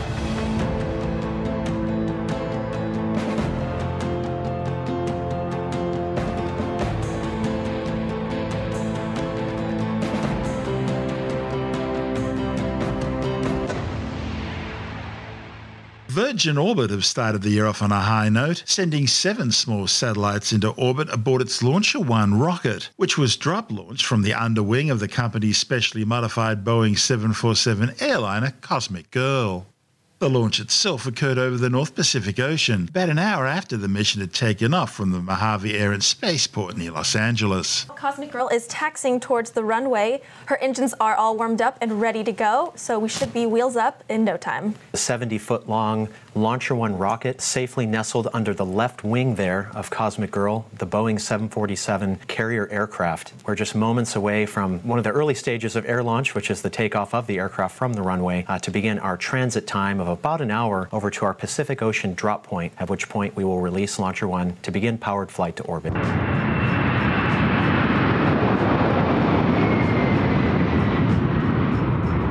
Virgin 16.08 16.56
Orbit 16.56 16.88
have 16.88 17.04
started 17.04 17.42
the 17.42 17.50
year 17.50 17.66
off 17.66 17.82
on 17.82 17.92
a 17.92 18.00
high 18.00 18.30
note, 18.30 18.62
sending 18.64 19.06
seven 19.06 19.52
small 19.52 19.86
satellites 19.86 20.54
into 20.54 20.70
orbit 20.70 21.06
aboard 21.10 21.42
its 21.42 21.62
Launcher 21.62 22.00
One 22.00 22.38
rocket, 22.38 22.88
which 22.96 23.18
was 23.18 23.36
drop 23.36 23.70
launched 23.70 24.06
from 24.06 24.22
the 24.22 24.32
underwing 24.32 24.88
of 24.88 25.00
the 25.00 25.08
company's 25.08 25.58
specially 25.58 26.06
modified 26.06 26.64
Boeing 26.64 26.98
747 26.98 27.96
airliner 28.00 28.54
Cosmic 28.62 29.10
Girl. 29.10 29.66
The 30.20 30.28
launch 30.28 30.58
itself 30.58 31.06
occurred 31.06 31.38
over 31.38 31.56
the 31.56 31.70
North 31.70 31.94
Pacific 31.94 32.40
Ocean, 32.40 32.88
about 32.88 33.08
an 33.08 33.20
hour 33.20 33.46
after 33.46 33.76
the 33.76 33.86
mission 33.86 34.20
had 34.20 34.34
taken 34.34 34.74
off 34.74 34.92
from 34.92 35.12
the 35.12 35.20
Mojave 35.20 35.78
Air 35.78 35.92
and 35.92 36.02
Spaceport 36.02 36.76
near 36.76 36.90
Los 36.90 37.14
Angeles. 37.14 37.84
Cosmic 37.94 38.32
Girl 38.32 38.48
is 38.48 38.66
taxiing 38.66 39.20
towards 39.20 39.52
the 39.52 39.62
runway. 39.62 40.20
Her 40.46 40.56
engines 40.56 40.92
are 40.98 41.14
all 41.14 41.36
warmed 41.36 41.62
up 41.62 41.78
and 41.80 42.00
ready 42.00 42.24
to 42.24 42.32
go, 42.32 42.72
so 42.74 42.98
we 42.98 43.08
should 43.08 43.32
be 43.32 43.46
wheels 43.46 43.76
up 43.76 44.02
in 44.08 44.24
no 44.24 44.36
time. 44.36 44.74
The 44.90 44.98
70 44.98 45.38
foot 45.38 45.68
long 45.68 46.08
Launcher 46.34 46.74
One 46.74 46.98
rocket 46.98 47.40
safely 47.40 47.86
nestled 47.86 48.28
under 48.32 48.52
the 48.52 48.66
left 48.66 49.04
wing 49.04 49.36
there 49.36 49.70
of 49.74 49.90
Cosmic 49.90 50.30
Girl, 50.30 50.66
the 50.76 50.86
Boeing 50.86 51.20
747 51.20 52.16
carrier 52.26 52.68
aircraft. 52.68 53.32
We're 53.46 53.54
just 53.54 53.74
moments 53.74 54.14
away 54.16 54.46
from 54.46 54.80
one 54.80 54.98
of 54.98 55.04
the 55.04 55.10
early 55.10 55.34
stages 55.34 55.76
of 55.76 55.84
air 55.86 56.02
launch, 56.02 56.34
which 56.34 56.50
is 56.50 56.62
the 56.62 56.70
takeoff 56.70 57.14
of 57.14 57.26
the 57.26 57.38
aircraft 57.38 57.76
from 57.76 57.92
the 57.92 58.02
runway, 58.02 58.44
uh, 58.48 58.58
to 58.60 58.70
begin 58.70 58.98
our 58.98 59.16
transit 59.16 59.66
time 59.66 60.00
of 60.00 60.07
about 60.12 60.40
an 60.40 60.50
hour 60.50 60.88
over 60.92 61.10
to 61.10 61.24
our 61.24 61.34
Pacific 61.34 61.82
Ocean 61.82 62.14
drop 62.14 62.44
point, 62.44 62.72
at 62.78 62.88
which 62.88 63.08
point 63.08 63.36
we 63.36 63.44
will 63.44 63.60
release 63.60 63.98
Launcher 63.98 64.28
One 64.28 64.56
to 64.62 64.70
begin 64.70 64.98
powered 64.98 65.30
flight 65.30 65.56
to 65.56 65.62
orbit. 65.64 65.92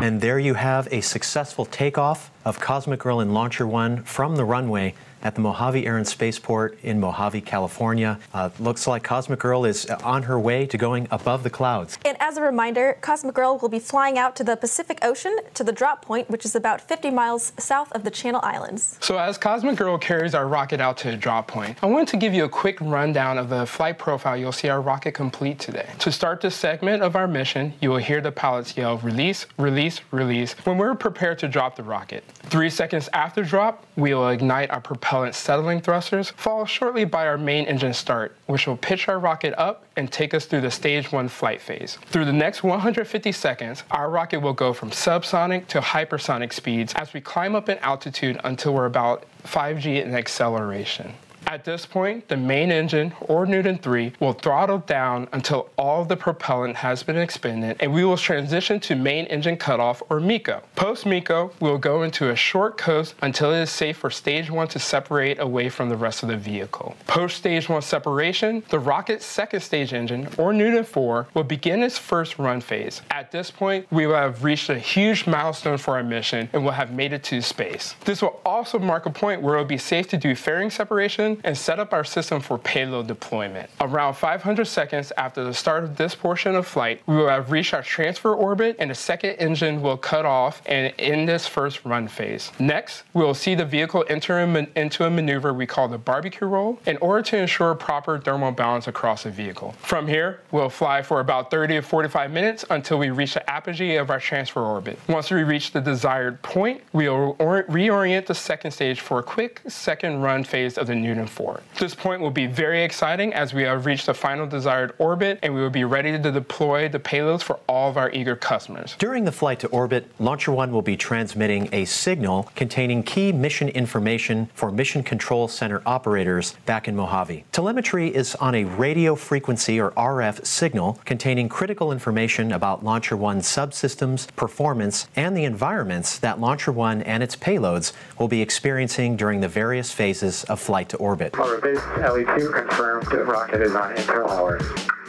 And 0.07 0.21
there 0.21 0.39
you 0.39 0.53
have 0.53 0.87
a 0.91 1.01
successful 1.01 1.65
takeoff 1.65 2.31
of 2.45 2.59
Cosmic 2.59 2.99
Girl 2.99 3.19
and 3.19 3.33
Launcher 3.33 3.67
One 3.67 4.03
from 4.03 4.35
the 4.37 4.45
runway 4.45 4.93
at 5.21 5.35
the 5.35 5.41
Mojave 5.41 5.85
Air 5.85 5.97
and 5.97 6.07
Spaceport 6.07 6.77
in 6.83 6.99
Mojave, 6.99 7.41
California. 7.41 8.19
Uh, 8.33 8.49
looks 8.59 8.87
like 8.87 9.03
Cosmic 9.03 9.39
Girl 9.39 9.65
is 9.65 9.85
on 10.03 10.23
her 10.23 10.39
way 10.39 10.65
to 10.65 10.77
going 10.77 11.07
above 11.11 11.43
the 11.43 11.49
clouds. 11.49 11.97
And 12.05 12.17
as 12.19 12.37
a 12.37 12.41
reminder, 12.41 12.97
Cosmic 13.01 13.35
Girl 13.35 13.57
will 13.57 13.69
be 13.69 13.79
flying 13.79 14.17
out 14.17 14.35
to 14.37 14.43
the 14.43 14.55
Pacific 14.55 14.99
Ocean 15.01 15.37
to 15.53 15.63
the 15.63 15.71
drop 15.71 16.03
point, 16.03 16.29
which 16.29 16.45
is 16.45 16.55
about 16.55 16.81
50 16.81 17.09
miles 17.09 17.53
south 17.57 17.91
of 17.93 18.03
the 18.03 18.11
Channel 18.11 18.41
Islands. 18.43 18.97
So 19.01 19.17
as 19.17 19.37
Cosmic 19.37 19.75
Girl 19.77 19.97
carries 19.97 20.33
our 20.33 20.47
rocket 20.47 20.79
out 20.79 20.97
to 20.97 21.11
the 21.11 21.17
drop 21.17 21.47
point, 21.47 21.77
I 21.81 21.85
wanted 21.87 22.07
to 22.09 22.17
give 22.17 22.33
you 22.33 22.45
a 22.45 22.49
quick 22.49 22.79
rundown 22.81 23.37
of 23.37 23.49
the 23.49 23.65
flight 23.65 23.97
profile 23.97 24.37
you'll 24.37 24.51
see 24.51 24.69
our 24.69 24.81
rocket 24.81 25.13
complete 25.13 25.59
today. 25.59 25.89
To 25.99 26.11
start 26.11 26.41
this 26.41 26.55
segment 26.55 27.03
of 27.03 27.15
our 27.15 27.27
mission, 27.27 27.73
you 27.81 27.89
will 27.89 27.97
hear 27.97 28.21
the 28.21 28.31
pilots 28.31 28.75
yell, 28.77 28.97
release, 28.99 29.45
release, 29.57 30.01
release, 30.11 30.53
when 30.65 30.77
we're 30.77 30.95
prepared 30.95 31.39
to 31.39 31.47
drop 31.47 31.75
the 31.75 31.83
rocket. 31.83 32.23
Three 32.43 32.69
seconds 32.69 33.09
after 33.13 33.43
drop, 33.43 33.85
we 33.95 34.13
will 34.13 34.29
ignite 34.29 34.69
our 34.71 34.81
propellant 35.17 35.33
settling 35.33 35.81
thrusters, 35.81 36.29
followed 36.37 36.69
shortly 36.69 37.03
by 37.03 37.25
our 37.25 37.39
main 37.39 37.65
engine 37.65 37.91
start, 37.91 38.35
which 38.45 38.67
will 38.67 38.77
pitch 38.77 39.07
our 39.07 39.17
rocket 39.17 39.51
up 39.57 39.83
and 39.95 40.11
take 40.11 40.31
us 40.35 40.45
through 40.45 40.61
the 40.61 40.69
stage 40.69 41.11
one 41.11 41.27
flight 41.27 41.59
phase. 41.59 41.97
Through 42.05 42.25
the 42.25 42.33
next 42.33 42.61
150 42.61 43.31
seconds, 43.31 43.83
our 43.89 44.11
rocket 44.11 44.41
will 44.41 44.53
go 44.53 44.73
from 44.73 44.91
subsonic 44.91 45.65
to 45.69 45.81
hypersonic 45.81 46.53
speeds 46.53 46.93
as 46.93 47.15
we 47.15 47.21
climb 47.21 47.55
up 47.55 47.67
in 47.67 47.79
altitude 47.79 48.39
until 48.43 48.75
we're 48.75 48.85
about 48.85 49.25
5G 49.43 50.03
in 50.05 50.13
acceleration. 50.13 51.13
At 51.47 51.63
this 51.63 51.85
point, 51.85 52.27
the 52.27 52.35
main 52.35 52.73
engine, 52.73 53.13
or 53.21 53.45
Newton 53.45 53.77
3, 53.77 54.11
will 54.19 54.33
throttle 54.33 54.79
down 54.79 55.29
until 55.31 55.69
all 55.77 56.03
the 56.03 56.17
propellant 56.17 56.75
has 56.75 57.03
been 57.03 57.17
expended, 57.17 57.77
and 57.79 57.93
we 57.93 58.03
will 58.03 58.17
transition 58.17 58.81
to 58.81 58.95
main 58.95 59.25
engine 59.27 59.55
cutoff, 59.55 60.03
or 60.09 60.19
MECO. 60.19 60.61
Post 60.75 61.05
MECO, 61.05 61.53
we'll 61.61 61.77
go 61.77 62.03
into 62.03 62.31
a 62.31 62.35
short 62.35 62.77
coast 62.77 63.15
until 63.21 63.53
it 63.53 63.61
is 63.61 63.69
safe 63.69 63.95
for 63.95 64.09
stage 64.09 64.51
1 64.51 64.67
to 64.67 64.77
separate 64.77 65.39
away 65.39 65.69
from 65.69 65.87
the 65.87 65.95
rest 65.95 66.21
of 66.21 66.27
the 66.27 66.35
vehicle. 66.35 66.97
Post 67.07 67.37
stage 67.37 67.69
1 67.69 67.81
separation, 67.81 68.61
the 68.67 68.79
rocket's 68.79 69.25
second 69.25 69.61
stage 69.61 69.93
engine, 69.93 70.27
or 70.37 70.51
Newton 70.51 70.83
4, 70.83 71.27
will 71.33 71.45
begin 71.45 71.81
its 71.81 71.97
first 71.97 72.37
run 72.37 72.59
phase. 72.59 73.01
At 73.09 73.31
this 73.31 73.51
point, 73.51 73.87
we 73.89 74.05
will 74.05 74.15
have 74.15 74.43
reached 74.43 74.69
a 74.69 74.77
huge 74.77 75.25
milestone 75.25 75.77
for 75.77 75.95
our 75.95 76.03
mission 76.03 76.49
and 76.51 76.65
will 76.65 76.71
have 76.71 76.91
made 76.91 77.13
it 77.13 77.23
to 77.23 77.41
space. 77.41 77.95
This 78.03 78.21
will 78.21 78.41
also 78.45 78.77
mark 78.77 79.05
a 79.05 79.09
point 79.09 79.41
where 79.41 79.55
it 79.55 79.59
will 79.59 79.65
be 79.65 79.77
safe 79.77 80.09
to 80.09 80.17
do 80.17 80.35
fairing 80.35 80.69
separation 80.69 81.36
and 81.43 81.57
set 81.57 81.79
up 81.79 81.93
our 81.93 82.03
system 82.03 82.41
for 82.41 82.57
payload 82.57 83.07
deployment. 83.07 83.69
Around 83.81 84.15
500 84.15 84.65
seconds 84.65 85.11
after 85.17 85.43
the 85.43 85.53
start 85.53 85.83
of 85.83 85.97
this 85.97 86.15
portion 86.15 86.55
of 86.55 86.67
flight, 86.67 87.01
we 87.05 87.15
will 87.15 87.29
have 87.29 87.51
reached 87.51 87.73
our 87.73 87.83
transfer 87.83 88.33
orbit 88.33 88.75
and 88.79 88.89
the 88.89 88.95
second 88.95 89.31
engine 89.31 89.81
will 89.81 89.97
cut 89.97 90.25
off 90.25 90.61
and 90.65 90.93
end 90.99 91.27
this 91.27 91.47
first 91.47 91.83
run 91.85 92.07
phase. 92.07 92.51
Next, 92.59 93.03
we 93.13 93.23
will 93.23 93.33
see 93.33 93.55
the 93.55 93.65
vehicle 93.65 94.05
enter 94.09 94.39
into 94.39 95.05
a 95.05 95.09
maneuver 95.09 95.53
we 95.53 95.65
call 95.65 95.87
the 95.87 95.97
barbecue 95.97 96.47
roll 96.47 96.79
in 96.85 96.97
order 96.97 97.21
to 97.23 97.37
ensure 97.37 97.73
proper 97.75 98.19
thermal 98.19 98.51
balance 98.51 98.87
across 98.87 99.23
the 99.23 99.31
vehicle. 99.31 99.73
From 99.79 100.07
here, 100.07 100.41
we'll 100.51 100.69
fly 100.69 101.01
for 101.01 101.19
about 101.19 101.51
30 101.51 101.75
to 101.75 101.81
45 101.81 102.31
minutes 102.31 102.65
until 102.69 102.97
we 102.97 103.09
reach 103.09 103.33
the 103.33 103.49
apogee 103.49 103.95
of 103.95 104.09
our 104.09 104.19
transfer 104.19 104.61
orbit. 104.61 104.99
Once 105.07 105.31
we 105.31 105.43
reach 105.43 105.71
the 105.71 105.81
desired 105.81 106.41
point, 106.41 106.81
we'll 106.93 107.35
reorient 107.35 108.25
the 108.25 108.35
second 108.35 108.71
stage 108.71 108.99
for 108.99 109.19
a 109.19 109.23
quick 109.23 109.61
second 109.67 110.21
run 110.21 110.43
phase 110.43 110.77
of 110.77 110.87
the 110.87 110.95
Newton 110.95 111.16
4. 111.25 111.61
This 111.79 111.95
point 111.95 112.21
will 112.21 112.31
be 112.31 112.45
very 112.45 112.83
exciting 112.83 113.33
as 113.33 113.53
we 113.53 113.63
have 113.63 113.85
reached 113.85 114.05
the 114.05 114.13
final 114.13 114.45
desired 114.45 114.93
orbit 114.99 115.39
and 115.41 115.53
we 115.55 115.61
will 115.61 115.69
be 115.69 115.85
ready 115.85 116.11
to 116.11 116.31
deploy 116.31 116.89
the 116.89 116.99
payloads 116.99 117.41
for 117.41 117.59
all 117.67 117.89
of 117.89 117.97
our 117.97 118.11
eager 118.11 118.35
customers. 118.35 118.95
During 118.99 119.25
the 119.25 119.31
flight 119.31 119.59
to 119.61 119.67
orbit, 119.69 120.11
Launcher 120.19 120.51
One 120.51 120.71
will 120.71 120.81
be 120.81 120.97
transmitting 120.97 121.69
a 121.71 121.85
signal 121.85 122.51
containing 122.55 123.03
key 123.03 123.31
mission 123.31 123.69
information 123.69 124.49
for 124.53 124.71
Mission 124.71 125.03
Control 125.03 125.47
Center 125.47 125.81
operators 125.85 126.55
back 126.65 126.87
in 126.87 126.95
Mojave. 126.95 127.45
Telemetry 127.51 128.13
is 128.13 128.35
on 128.35 128.53
a 128.53 128.65
radio 128.65 129.15
frequency 129.15 129.79
or 129.79 129.91
RF 129.91 130.45
signal 130.45 130.99
containing 131.05 131.49
critical 131.49 131.91
information 131.91 132.51
about 132.51 132.83
Launcher 132.83 133.15
One's 133.15 133.47
subsystems, 133.47 134.27
performance, 134.35 135.07
and 135.15 135.35
the 135.35 135.45
environments 135.45 136.19
that 136.19 136.39
Launcher 136.39 136.71
One 136.71 137.01
and 137.03 137.23
its 137.23 137.35
payloads 137.35 137.93
will 138.19 138.27
be 138.27 138.41
experiencing 138.41 139.15
during 139.15 139.39
the 139.41 139.47
various 139.47 139.91
phases 139.91 140.43
of 140.45 140.59
flight 140.59 140.89
to 140.89 140.97
orbit. 140.97 141.06
Hover 141.07 141.61
base 141.61 141.79
LE2 141.79 142.53
confirmed 142.53 143.13
rocket 143.13 143.61
is 143.61 143.73
on 143.73 143.95
internal 143.95 144.29
hours. 144.29 144.61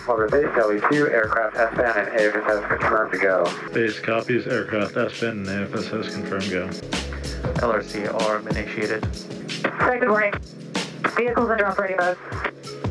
Hover 0.07 0.29
base 0.29 0.47
LE2 0.47 1.11
aircraft 1.11 1.57
S-band 1.57 1.99
and 1.99 2.17
AFTS 2.17 2.45
has 2.45 2.65
confirmed 2.69 3.13
to 3.13 3.19
go. 3.19 3.45
Base 3.73 3.99
copies 3.99 4.47
aircraft 4.47 4.97
S-band 4.97 5.49
and 5.49 5.69
AFTS 5.69 5.91
has 5.91 6.15
confirmed 6.15 6.51
go. 6.51 6.69
LRC 7.59 8.15
arm 8.29 8.47
initiated. 8.47 9.05
Hi, 9.65 9.99
good 9.99 10.09
morning. 10.09 10.35
Vehicles 11.17 11.51
in 11.51 11.59
drop 11.59 11.77
ready 11.77 11.97
mode. 11.97 12.17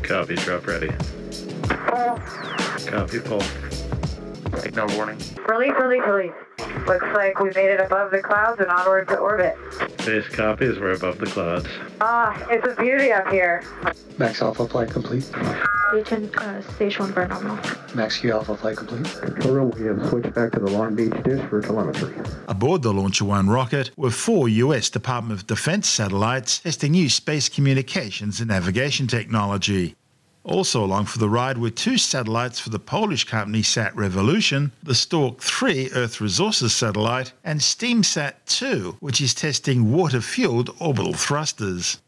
Copy, 0.02 0.34
drop 0.34 0.66
ready. 0.66 0.90
Pull. 1.70 2.20
Copy, 2.88 3.20
pull. 3.20 3.42
Ignore 4.64 4.88
warning. 4.96 5.18
Release, 5.48 5.72
release, 5.78 6.02
release. 6.06 6.32
Looks 6.86 7.06
like 7.14 7.38
we 7.40 7.50
made 7.50 7.70
it 7.70 7.80
above 7.80 8.10
the 8.10 8.20
clouds 8.20 8.60
and 8.60 8.68
onward 8.70 9.08
to 9.08 9.18
orbit. 9.18 9.56
Base 10.04 10.26
copies, 10.28 10.78
we're 10.78 10.92
above 10.92 11.18
the 11.18 11.26
clouds. 11.26 11.66
Ah, 12.00 12.46
it's 12.50 12.66
a 12.66 12.80
beauty 12.80 13.12
up 13.12 13.28
here. 13.28 13.62
Max 14.18 14.42
Alpha 14.42 14.66
flight 14.66 14.90
complete. 14.90 15.30
Region 15.92 16.30
uh, 16.36 16.60
stage 16.74 16.98
one 16.98 17.12
burn 17.12 17.28
nominal. 17.28 17.58
Max 17.94 18.18
Q 18.18 18.32
Alpha 18.32 18.56
flight 18.56 18.76
complete. 18.76 19.06
Total, 19.40 19.66
we 19.66 19.86
have 19.86 20.06
switched 20.08 20.34
back 20.34 20.52
to 20.52 20.60
the 20.60 20.70
Long 20.70 20.94
Beach 20.94 21.12
dish 21.22 21.40
for 21.48 21.62
telemetry. 21.62 22.14
Aboard 22.46 22.82
the 22.82 22.92
Launcher 22.92 23.24
One 23.24 23.48
rocket 23.48 23.90
were 23.96 24.10
four 24.10 24.48
US 24.48 24.90
Department 24.90 25.40
of 25.40 25.46
Defense 25.46 25.88
satellites 25.88 26.58
testing 26.60 26.92
new 26.92 27.08
space 27.08 27.48
communications 27.48 28.40
and 28.40 28.48
navigation 28.48 29.06
technology. 29.06 29.94
Also 30.44 30.82
along 30.82 31.04
for 31.06 31.18
the 31.18 31.28
ride 31.28 31.58
were 31.58 31.70
two 31.70 31.98
satellites 31.98 32.58
for 32.58 32.70
the 32.70 32.78
Polish 32.78 33.24
company 33.24 33.62
Sat 33.62 33.94
Revolution, 33.94 34.72
the 34.82 34.94
Stork 34.94 35.40
3 35.40 35.90
Earth 35.92 36.20
Resources 36.20 36.72
satellite, 36.72 37.32
and 37.44 37.60
SteamSat 37.60 38.34
2, 38.46 38.96
which 39.00 39.20
is 39.20 39.34
testing 39.34 39.92
water 39.92 40.20
fueled 40.20 40.74
orbital 40.80 41.12
thrusters. 41.12 41.98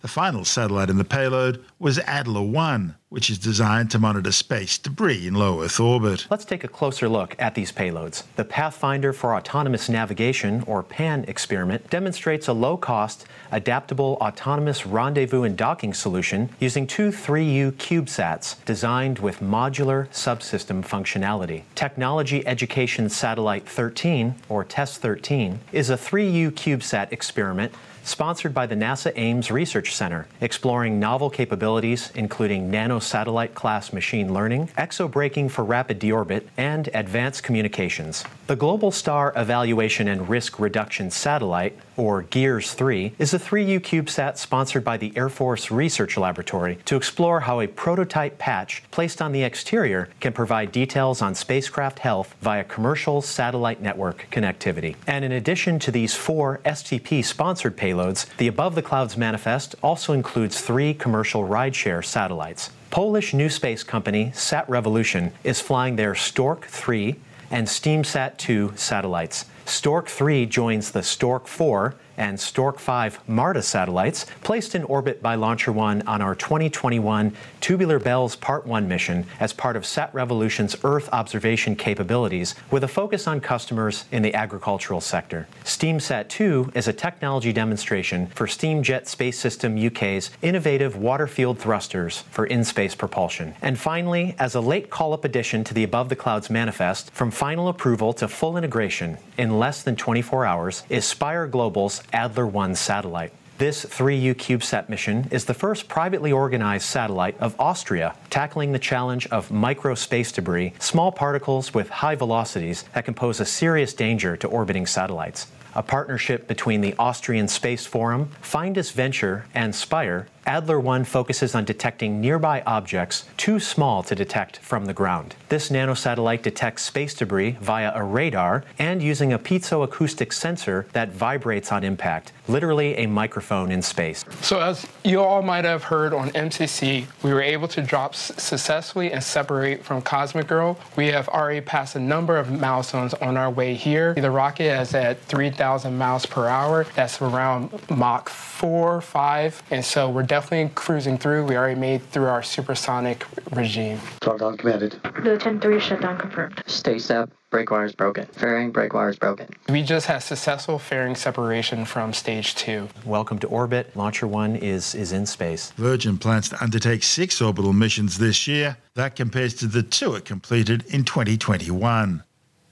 The 0.00 0.06
final 0.06 0.44
satellite 0.44 0.90
in 0.90 0.96
the 0.96 1.04
payload 1.04 1.64
was 1.80 1.98
Adler 1.98 2.42
1, 2.42 2.94
which 3.08 3.30
is 3.30 3.38
designed 3.38 3.90
to 3.90 3.98
monitor 3.98 4.30
space 4.30 4.78
debris 4.78 5.26
in 5.26 5.34
low 5.34 5.60
Earth 5.60 5.80
orbit. 5.80 6.28
Let's 6.30 6.44
take 6.44 6.62
a 6.62 6.68
closer 6.68 7.08
look 7.08 7.34
at 7.40 7.56
these 7.56 7.72
payloads. 7.72 8.22
The 8.36 8.44
Pathfinder 8.44 9.12
for 9.12 9.34
Autonomous 9.34 9.88
Navigation, 9.88 10.62
or 10.68 10.84
PAN 10.84 11.24
experiment, 11.26 11.90
demonstrates 11.90 12.46
a 12.46 12.52
low 12.52 12.76
cost, 12.76 13.26
adaptable 13.52 14.18
autonomous 14.20 14.86
rendezvous 14.86 15.44
and 15.44 15.56
docking 15.56 15.94
solution 15.94 16.48
using 16.60 16.86
two 16.86 17.10
3U 17.10 17.72
CubeSats 17.72 18.62
designed 18.64 19.18
with 19.18 19.40
modular 19.40 20.08
subsystem 20.08 20.84
functionality. 20.86 21.62
Technology 21.74 22.46
Education 22.46 23.08
Satellite 23.08 23.68
13, 23.68 24.34
or 24.48 24.64
TESS 24.64 24.98
13, 24.98 25.60
is 25.72 25.90
a 25.90 25.96
3U 25.96 26.50
CubeSat 26.52 27.12
experiment 27.12 27.72
sponsored 28.08 28.54
by 28.54 28.66
the 28.66 28.74
NASA 28.74 29.12
Ames 29.16 29.50
Research 29.50 29.94
Center, 29.94 30.26
exploring 30.40 30.98
novel 30.98 31.28
capabilities 31.28 32.10
including 32.14 32.70
nanosatellite 32.70 33.54
class 33.54 33.92
machine 33.92 34.32
learning, 34.32 34.70
exobraking 34.76 35.48
for 35.48 35.62
rapid 35.62 36.00
deorbit, 36.00 36.44
and 36.56 36.88
advanced 36.94 37.42
communications. 37.42 38.24
The 38.46 38.56
Global 38.56 38.90
Star 38.90 39.32
Evaluation 39.36 40.08
and 40.08 40.28
Risk 40.28 40.58
Reduction 40.58 41.10
Satellite, 41.10 41.78
or 41.96 42.22
GEARS 42.22 42.72
3, 42.72 43.12
is 43.18 43.34
a 43.34 43.37
3U 43.38 43.80
CubeSat 43.80 44.36
sponsored 44.36 44.84
by 44.84 44.96
the 44.96 45.12
Air 45.16 45.28
Force 45.28 45.70
Research 45.70 46.16
Laboratory 46.16 46.78
to 46.84 46.96
explore 46.96 47.40
how 47.40 47.60
a 47.60 47.66
prototype 47.66 48.38
patch 48.38 48.82
placed 48.90 49.22
on 49.22 49.32
the 49.32 49.42
exterior 49.42 50.08
can 50.20 50.32
provide 50.32 50.72
details 50.72 51.22
on 51.22 51.34
spacecraft 51.34 52.00
health 52.00 52.34
via 52.40 52.64
commercial 52.64 53.22
satellite 53.22 53.80
network 53.80 54.26
connectivity. 54.30 54.96
And 55.06 55.24
in 55.24 55.32
addition 55.32 55.78
to 55.80 55.90
these 55.90 56.14
four 56.14 56.60
STP 56.64 57.24
sponsored 57.24 57.76
payloads, 57.76 58.26
the 58.36 58.48
Above 58.48 58.74
the 58.74 58.82
Clouds 58.82 59.16
manifest 59.16 59.74
also 59.82 60.12
includes 60.12 60.60
three 60.60 60.94
commercial 60.94 61.46
rideshare 61.46 62.04
satellites. 62.04 62.70
Polish 62.90 63.34
new 63.34 63.48
space 63.48 63.82
company 63.82 64.32
Sat 64.34 64.68
Revolution 64.68 65.32
is 65.44 65.60
flying 65.60 65.96
their 65.96 66.14
Stork 66.14 66.64
3 66.66 67.16
and 67.50 67.66
SteamSat 67.66 68.36
2 68.36 68.72
satellites. 68.76 69.46
Stork 69.64 70.08
3 70.08 70.46
joins 70.46 70.90
the 70.90 71.02
Stork 71.02 71.46
4 71.46 71.94
and 72.18 72.38
Stork 72.38 72.78
5 72.78 73.28
MARTA 73.28 73.62
satellites 73.62 74.26
placed 74.42 74.74
in 74.74 74.84
orbit 74.84 75.22
by 75.22 75.36
Launcher 75.36 75.72
1 75.72 76.02
on 76.02 76.20
our 76.20 76.34
2021 76.34 77.32
Tubular 77.60 77.98
Bells 77.98 78.36
Part 78.36 78.66
1 78.66 78.86
mission 78.86 79.24
as 79.40 79.52
part 79.52 79.76
of 79.76 79.86
Sat 79.86 80.12
Revolution's 80.12 80.76
Earth 80.84 81.08
observation 81.12 81.76
capabilities 81.76 82.54
with 82.70 82.84
a 82.84 82.88
focus 82.88 83.26
on 83.26 83.40
customers 83.40 84.04
in 84.12 84.22
the 84.22 84.34
agricultural 84.34 85.00
sector. 85.00 85.48
SteamSat 85.64 86.28
2 86.28 86.72
is 86.74 86.88
a 86.88 86.92
technology 86.92 87.52
demonstration 87.52 88.26
for 88.26 88.46
Steamjet 88.46 89.06
Space 89.06 89.38
System 89.38 89.78
UK's 89.78 90.30
innovative 90.42 90.96
water-field 90.96 91.58
thrusters 91.58 92.22
for 92.30 92.46
in-space 92.46 92.94
propulsion. 92.94 93.54
And 93.62 93.78
finally, 93.78 94.34
as 94.38 94.54
a 94.56 94.60
late 94.60 94.90
call-up 94.90 95.24
addition 95.24 95.62
to 95.64 95.74
the 95.74 95.84
Above 95.84 96.08
the 96.08 96.16
Clouds 96.16 96.50
manifest, 96.50 97.12
from 97.12 97.30
final 97.30 97.68
approval 97.68 98.12
to 98.14 98.26
full 98.26 98.56
integration 98.56 99.18
in 99.36 99.58
less 99.58 99.82
than 99.82 99.94
24 99.94 100.44
hours, 100.44 100.82
is 100.88 101.04
Spire 101.04 101.46
Global's 101.46 102.02
Adler 102.12 102.46
1 102.46 102.74
satellite. 102.74 103.32
This 103.58 103.84
3U 103.84 104.34
CubeSat 104.36 104.88
mission 104.88 105.26
is 105.32 105.46
the 105.46 105.52
first 105.52 105.88
privately 105.88 106.30
organized 106.30 106.84
satellite 106.84 107.36
of 107.40 107.58
Austria, 107.58 108.14
tackling 108.30 108.70
the 108.70 108.78
challenge 108.78 109.26
of 109.28 109.50
micro 109.50 109.96
space 109.96 110.30
debris, 110.30 110.74
small 110.78 111.10
particles 111.10 111.74
with 111.74 111.88
high 111.88 112.14
velocities 112.14 112.84
that 112.94 113.04
can 113.04 113.14
pose 113.14 113.40
a 113.40 113.44
serious 113.44 113.92
danger 113.92 114.36
to 114.36 114.46
orbiting 114.46 114.86
satellites. 114.86 115.48
A 115.74 115.82
partnership 115.82 116.46
between 116.46 116.80
the 116.80 116.94
Austrian 117.00 117.48
Space 117.48 117.84
Forum, 117.84 118.30
Findus 118.42 118.92
Venture, 118.92 119.46
and 119.54 119.74
Spire, 119.74 120.28
Adler 120.48 120.80
1 120.80 121.04
focuses 121.04 121.54
on 121.54 121.66
detecting 121.66 122.22
nearby 122.22 122.62
objects 122.64 123.26
too 123.36 123.60
small 123.60 124.02
to 124.02 124.14
detect 124.14 124.56
from 124.60 124.86
the 124.86 124.94
ground. 124.94 125.34
This 125.50 125.68
nanosatellite 125.68 126.40
detects 126.40 126.84
space 126.84 127.12
debris 127.12 127.58
via 127.60 127.92
a 127.94 128.02
radar 128.02 128.64
and 128.78 129.02
using 129.02 129.34
a 129.34 129.38
piezoacoustic 129.38 130.32
sensor 130.32 130.86
that 130.94 131.10
vibrates 131.10 131.70
on 131.70 131.84
impact, 131.84 132.32
literally 132.48 132.96
a 132.96 133.04
microphone 133.04 133.70
in 133.70 133.82
space. 133.82 134.24
So, 134.40 134.58
as 134.58 134.86
you 135.04 135.20
all 135.20 135.42
might 135.42 135.66
have 135.66 135.82
heard 135.82 136.14
on 136.14 136.30
MCC, 136.30 137.04
we 137.22 137.34
were 137.34 137.42
able 137.42 137.68
to 137.68 137.82
drop 137.82 138.14
successfully 138.14 139.12
and 139.12 139.22
separate 139.22 139.84
from 139.84 140.00
Cosmic 140.00 140.46
Girl. 140.46 140.78
We 140.96 141.08
have 141.08 141.28
already 141.28 141.60
passed 141.60 141.94
a 141.94 142.00
number 142.00 142.38
of 142.38 142.50
milestones 142.50 143.12
on 143.12 143.36
our 143.36 143.50
way 143.50 143.74
here. 143.74 144.14
The 144.14 144.30
rocket 144.30 144.80
is 144.80 144.94
at 144.94 145.20
3,000 145.24 145.98
miles 145.98 146.24
per 146.24 146.48
hour. 146.48 146.86
That's 146.96 147.20
around 147.20 147.70
Mach 147.90 148.30
4, 148.30 149.02
5. 149.02 149.62
And 149.70 149.84
so 149.84 150.08
we're 150.08 150.22
definitely 150.22 150.37
cruising 150.74 151.18
through. 151.18 151.44
We 151.44 151.56
already 151.56 151.78
made 151.78 152.02
through 152.10 152.26
our 152.26 152.42
supersonic 152.42 153.24
regime. 153.52 153.98
Throttle 154.20 154.56
commanded. 154.56 155.00
Newton 155.22 155.60
3 155.60 155.80
shutdown 155.80 156.18
confirmed. 156.18 156.62
Stay 156.66 156.98
step. 156.98 157.30
Brake 157.50 157.70
wires 157.70 157.94
broken. 157.94 158.26
Fairing, 158.26 158.70
brake 158.70 158.92
wires 158.92 159.18
broken. 159.18 159.48
We 159.68 159.82
just 159.82 160.06
had 160.06 160.18
successful 160.18 160.78
fairing 160.78 161.14
separation 161.14 161.86
from 161.86 162.12
stage 162.12 162.54
two. 162.54 162.88
Welcome 163.06 163.38
to 163.38 163.46
orbit. 163.48 163.96
Launcher 163.96 164.26
one 164.26 164.54
is, 164.54 164.94
is 164.94 165.12
in 165.12 165.24
space. 165.24 165.70
Virgin 165.72 166.18
plans 166.18 166.50
to 166.50 166.62
undertake 166.62 167.02
six 167.02 167.40
orbital 167.40 167.72
missions 167.72 168.18
this 168.18 168.46
year. 168.46 168.76
That 168.94 169.16
compares 169.16 169.54
to 169.54 169.66
the 169.66 169.82
two 169.82 170.14
it 170.14 170.26
completed 170.26 170.84
in 170.88 171.04
2021. 171.04 172.22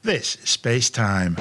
This 0.03 0.37
is 0.37 0.51
Space 0.51 0.91
Time. 0.91 1.37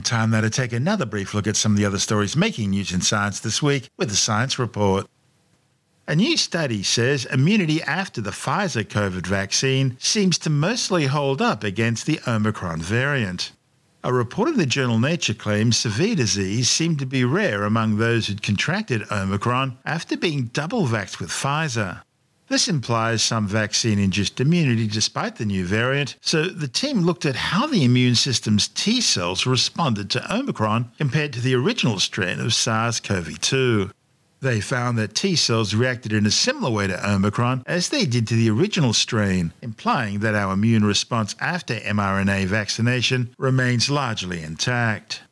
And 0.00 0.06
time 0.06 0.30
now 0.30 0.40
to 0.40 0.48
take 0.48 0.72
another 0.72 1.04
brief 1.04 1.34
look 1.34 1.46
at 1.46 1.56
some 1.56 1.72
of 1.72 1.76
the 1.76 1.84
other 1.84 1.98
stories 1.98 2.34
making 2.34 2.70
news 2.70 2.90
in 2.90 3.02
science 3.02 3.38
this 3.38 3.62
week 3.62 3.90
with 3.98 4.08
the 4.08 4.16
Science 4.16 4.58
Report. 4.58 5.06
A 6.08 6.16
new 6.16 6.38
study 6.38 6.82
says 6.82 7.26
immunity 7.26 7.82
after 7.82 8.22
the 8.22 8.30
Pfizer 8.30 8.82
COVID 8.82 9.26
vaccine 9.26 9.98
seems 10.00 10.38
to 10.38 10.48
mostly 10.48 11.04
hold 11.04 11.42
up 11.42 11.62
against 11.62 12.06
the 12.06 12.18
Omicron 12.26 12.80
variant. 12.80 13.52
A 14.02 14.10
report 14.10 14.48
in 14.48 14.56
the 14.56 14.64
journal 14.64 14.98
Nature 14.98 15.34
claims 15.34 15.76
severe 15.76 16.16
disease 16.16 16.70
seemed 16.70 16.98
to 17.00 17.04
be 17.04 17.22
rare 17.22 17.64
among 17.64 17.98
those 17.98 18.26
who'd 18.26 18.42
contracted 18.42 19.02
Omicron 19.12 19.76
after 19.84 20.16
being 20.16 20.44
double 20.54 20.86
vaxxed 20.86 21.20
with 21.20 21.28
Pfizer. 21.28 22.00
This 22.50 22.66
implies 22.66 23.22
some 23.22 23.46
vaccine 23.46 24.00
induced 24.00 24.40
immunity 24.40 24.88
despite 24.88 25.36
the 25.36 25.44
new 25.44 25.64
variant, 25.64 26.16
so 26.20 26.46
the 26.46 26.66
team 26.66 27.02
looked 27.02 27.24
at 27.24 27.36
how 27.36 27.68
the 27.68 27.84
immune 27.84 28.16
system's 28.16 28.66
T 28.66 29.00
cells 29.00 29.46
responded 29.46 30.10
to 30.10 30.34
Omicron 30.34 30.90
compared 30.98 31.32
to 31.34 31.40
the 31.40 31.54
original 31.54 32.00
strain 32.00 32.40
of 32.40 32.52
SARS 32.52 32.98
CoV 32.98 33.40
2. 33.40 33.92
They 34.40 34.60
found 34.60 34.98
that 34.98 35.14
T 35.14 35.36
cells 35.36 35.76
reacted 35.76 36.12
in 36.12 36.26
a 36.26 36.30
similar 36.32 36.72
way 36.72 36.88
to 36.88 37.08
Omicron 37.08 37.62
as 37.66 37.90
they 37.90 38.04
did 38.04 38.26
to 38.26 38.34
the 38.34 38.50
original 38.50 38.94
strain, 38.94 39.52
implying 39.62 40.18
that 40.18 40.34
our 40.34 40.54
immune 40.54 40.84
response 40.84 41.36
after 41.38 41.76
mRNA 41.76 42.46
vaccination 42.46 43.32
remains 43.38 43.88
largely 43.88 44.42
intact. 44.42 45.22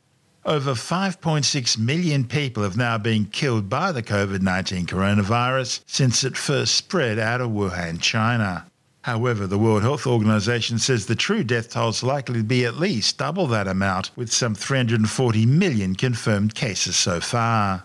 Over 0.44 0.72
5.6 0.72 1.78
million 1.78 2.24
people 2.24 2.62
have 2.62 2.76
now 2.76 2.96
been 2.96 3.26
killed 3.26 3.68
by 3.68 3.92
the 3.92 4.02
COVID 4.02 4.40
19 4.40 4.86
coronavirus 4.86 5.80
since 5.86 6.24
it 6.24 6.36
first 6.36 6.74
spread 6.74 7.18
out 7.18 7.40
of 7.40 7.50
Wuhan, 7.50 8.00
China. 8.00 8.66
However, 9.02 9.46
the 9.46 9.58
World 9.58 9.82
Health 9.82 10.06
Organization 10.06 10.78
says 10.78 11.06
the 11.06 11.14
true 11.14 11.42
death 11.42 11.70
toll 11.70 11.90
is 11.90 12.02
likely 12.02 12.40
to 12.40 12.44
be 12.44 12.64
at 12.64 12.76
least 12.76 13.18
double 13.18 13.46
that 13.48 13.66
amount, 13.66 14.10
with 14.16 14.32
some 14.32 14.54
340 14.54 15.46
million 15.46 15.94
confirmed 15.94 16.54
cases 16.54 16.96
so 16.96 17.20
far. 17.20 17.84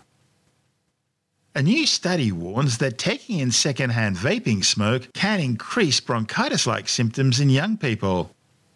A 1.54 1.62
new 1.62 1.86
study 1.86 2.32
warns 2.32 2.78
that 2.78 2.98
taking 2.98 3.38
in 3.38 3.52
secondhand 3.52 4.16
vaping 4.16 4.64
smoke 4.64 5.12
can 5.12 5.40
increase 5.40 6.00
bronchitis 6.00 6.66
like 6.66 6.88
symptoms 6.88 7.40
in 7.40 7.48
young 7.48 7.76
people. 7.76 8.33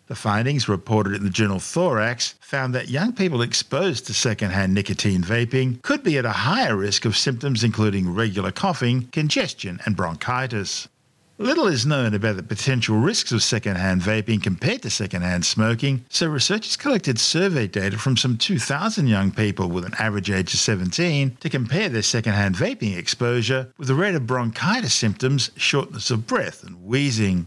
The 0.09 0.15
findings, 0.15 0.71
reported 0.71 1.13
in 1.13 1.23
the 1.23 1.29
journal 1.29 1.61
Thorax, 1.61 2.35
found 2.41 2.75
that 2.75 2.89
young 2.89 3.13
people 3.13 3.43
exposed 3.43 4.07
to 4.07 4.15
secondhand 4.15 4.73
nicotine 4.73 5.23
vaping 5.23 5.83
could 5.83 6.03
be 6.03 6.17
at 6.17 6.25
a 6.25 6.33
higher 6.33 6.75
risk 6.75 7.05
of 7.05 7.15
symptoms 7.15 7.63
including 7.63 8.15
regular 8.15 8.51
coughing, 8.51 9.09
congestion, 9.13 9.81
and 9.85 9.97
bronchitis. 9.97 10.89
Little 11.37 11.67
is 11.67 11.85
known 11.85 12.15
about 12.15 12.37
the 12.37 12.43
potential 12.43 12.97
risks 12.97 13.33
of 13.33 13.43
secondhand 13.43 14.01
vaping 14.01 14.43
compared 14.43 14.81
to 14.83 14.91
secondhand 14.91 15.45
smoking, 15.45 16.07
so 16.09 16.27
researchers 16.27 16.77
collected 16.77 17.19
survey 17.19 17.67
data 17.67 17.99
from 17.99 18.17
some 18.17 18.39
2,000 18.39 19.09
young 19.09 19.31
people 19.31 19.69
with 19.69 19.85
an 19.85 19.95
average 19.99 20.31
age 20.31 20.55
of 20.55 20.59
17 20.59 21.37
to 21.39 21.51
compare 21.51 21.91
their 21.91 22.01
secondhand 22.01 22.57
vaping 22.57 22.97
exposure 22.97 23.71
with 23.77 23.89
the 23.89 23.95
rate 23.95 24.15
of 24.15 24.27
bronchitis 24.27 24.95
symptoms, 24.95 25.51
shortness 25.55 26.11
of 26.11 26.27
breath, 26.27 26.65
and 26.65 26.83
wheezing. 26.83 27.47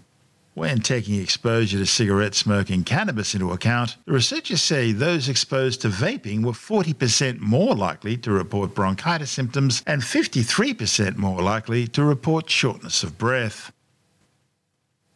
When 0.54 0.82
taking 0.82 1.16
exposure 1.22 1.78
to 1.78 1.86
cigarette 1.86 2.36
smoking 2.36 2.84
cannabis 2.84 3.34
into 3.34 3.52
account, 3.52 3.96
the 4.06 4.12
researchers 4.12 4.62
say 4.62 4.92
those 4.92 5.30
exposed 5.30 5.82
to 5.82 5.88
vaping 5.88 6.44
were 6.44 6.52
40% 6.52 7.40
more 7.40 7.74
likely 7.74 8.18
to 8.18 8.32
report 8.32 8.76
bronchitis 8.76 9.32
symptoms 9.32 9.82
and 9.88 10.02
53% 10.02 11.16
more 11.16 11.42
likely 11.42 11.88
to 11.88 12.04
report 12.04 12.50
shortness 12.50 13.02
of 13.02 13.18
breath. 13.18 13.72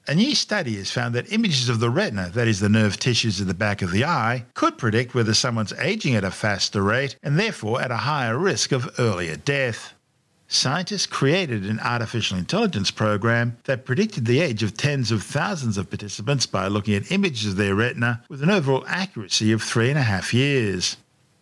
A 0.08 0.16
new 0.16 0.36
study 0.36 0.78
has 0.78 0.92
found 0.92 1.16
that 1.16 1.34
images 1.34 1.68
of 1.68 1.80
the 1.80 1.90
retina, 1.90 2.30
that 2.30 2.48
is, 2.48 2.60
the 2.62 2.70
nerve 2.70 2.98
tissues 2.98 3.42
at 3.42 3.48
the 3.48 3.56
back 3.56 3.82
of 3.82 3.92
the 3.92 4.06
eye, 4.06 4.46
could 4.54 4.78
predict 4.78 5.16
whether 5.16 5.34
someone's 5.34 5.74
aging 5.74 6.16
at 6.16 6.24
a 6.24 6.32
faster 6.32 6.82
rate 6.82 7.18
and 7.24 7.38
therefore 7.38 7.82
at 7.82 7.92
a 7.92 7.98
higher 7.98 8.38
risk 8.38 8.72
of 8.72 8.90
earlier 9.00 9.36
death. 9.36 9.95
Scientists 10.48 11.08
created 11.08 11.66
an 11.66 11.80
artificial 11.80 12.38
intelligence 12.38 12.92
program 12.92 13.58
that 13.64 13.86
predicted 13.86 14.26
the 14.26 14.40
age 14.40 14.62
of 14.62 14.78
tens 14.78 15.12
of 15.12 15.24
thousands 15.24 15.78
of 15.78 15.90
participants 15.90 16.46
by 16.46 16.68
looking 16.68 16.94
at 16.94 17.12
images 17.12 17.52
of 17.52 17.56
their 17.56 17.74
retina 17.74 18.24
with 18.30 18.44
an 18.44 18.50
overall 18.50 18.86
accuracy 18.88 19.52
of 19.52 19.64
three 19.64 19.90
and 19.90 19.98
a 19.98 20.04
half 20.04 20.34
years. 20.34 20.98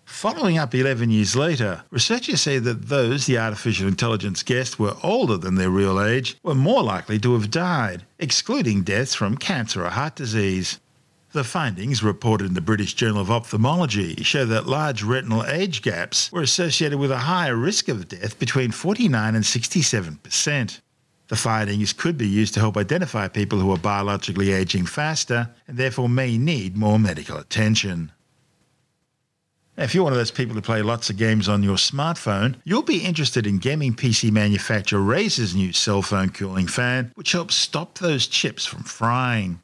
Following 0.05 0.57
up 0.57 0.75
11 0.75 1.09
years 1.09 1.35
later, 1.35 1.83
researchers 1.89 2.41
say 2.41 2.59
that 2.59 2.87
those 2.87 3.25
the 3.25 3.37
artificial 3.37 3.87
intelligence 3.87 4.43
guessed 4.43 4.79
were 4.79 4.95
older 5.01 5.37
than 5.37 5.55
their 5.55 5.69
real 5.69 6.01
age 6.01 6.37
were 6.43 6.55
more 6.55 6.83
likely 6.83 7.19
to 7.19 7.33
have 7.33 7.49
died, 7.51 8.03
excluding 8.19 8.83
deaths 8.83 9.15
from 9.15 9.37
cancer 9.37 9.83
or 9.85 9.89
heart 9.89 10.15
disease. 10.15 10.79
The 11.33 11.43
findings, 11.43 12.03
reported 12.03 12.45
in 12.45 12.53
the 12.53 12.61
British 12.61 12.93
Journal 12.93 13.19
of 13.19 13.31
Ophthalmology, 13.31 14.23
show 14.23 14.45
that 14.45 14.67
large 14.67 15.01
retinal 15.01 15.43
age 15.47 15.81
gaps 15.81 16.31
were 16.31 16.43
associated 16.43 16.99
with 16.99 17.09
a 17.09 17.17
higher 17.17 17.55
risk 17.55 17.89
of 17.89 18.07
death 18.07 18.37
between 18.37 18.69
49 18.69 19.33
and 19.33 19.43
67 19.43 20.17
percent. 20.17 20.81
The 21.29 21.35
findings 21.35 21.91
could 21.91 22.19
be 22.19 22.27
used 22.27 22.53
to 22.53 22.59
help 22.59 22.77
identify 22.77 23.29
people 23.29 23.57
who 23.57 23.71
are 23.71 23.79
biologically 23.79 24.51
aging 24.51 24.85
faster 24.85 25.49
and 25.67 25.75
therefore 25.75 26.07
may 26.07 26.37
need 26.37 26.77
more 26.77 26.99
medical 26.99 27.37
attention. 27.37 28.11
If 29.75 29.95
you're 29.95 30.03
one 30.03 30.13
of 30.13 30.19
those 30.19 30.29
people 30.29 30.53
who 30.53 30.61
play 30.61 30.83
lots 30.83 31.09
of 31.09 31.17
games 31.17 31.49
on 31.49 31.63
your 31.63 31.77
smartphone, 31.77 32.57
you'll 32.63 32.83
be 32.83 33.03
interested 33.03 33.47
in 33.47 33.57
gaming 33.57 33.95
PC 33.95 34.31
manufacturer 34.31 35.01
Razer's 35.01 35.55
new 35.55 35.73
cell 35.73 36.03
phone 36.03 36.29
cooling 36.29 36.67
fan, 36.67 37.11
which 37.15 37.31
helps 37.31 37.55
stop 37.55 37.97
those 37.97 38.27
chips 38.27 38.67
from 38.67 38.83
frying. 38.83 39.63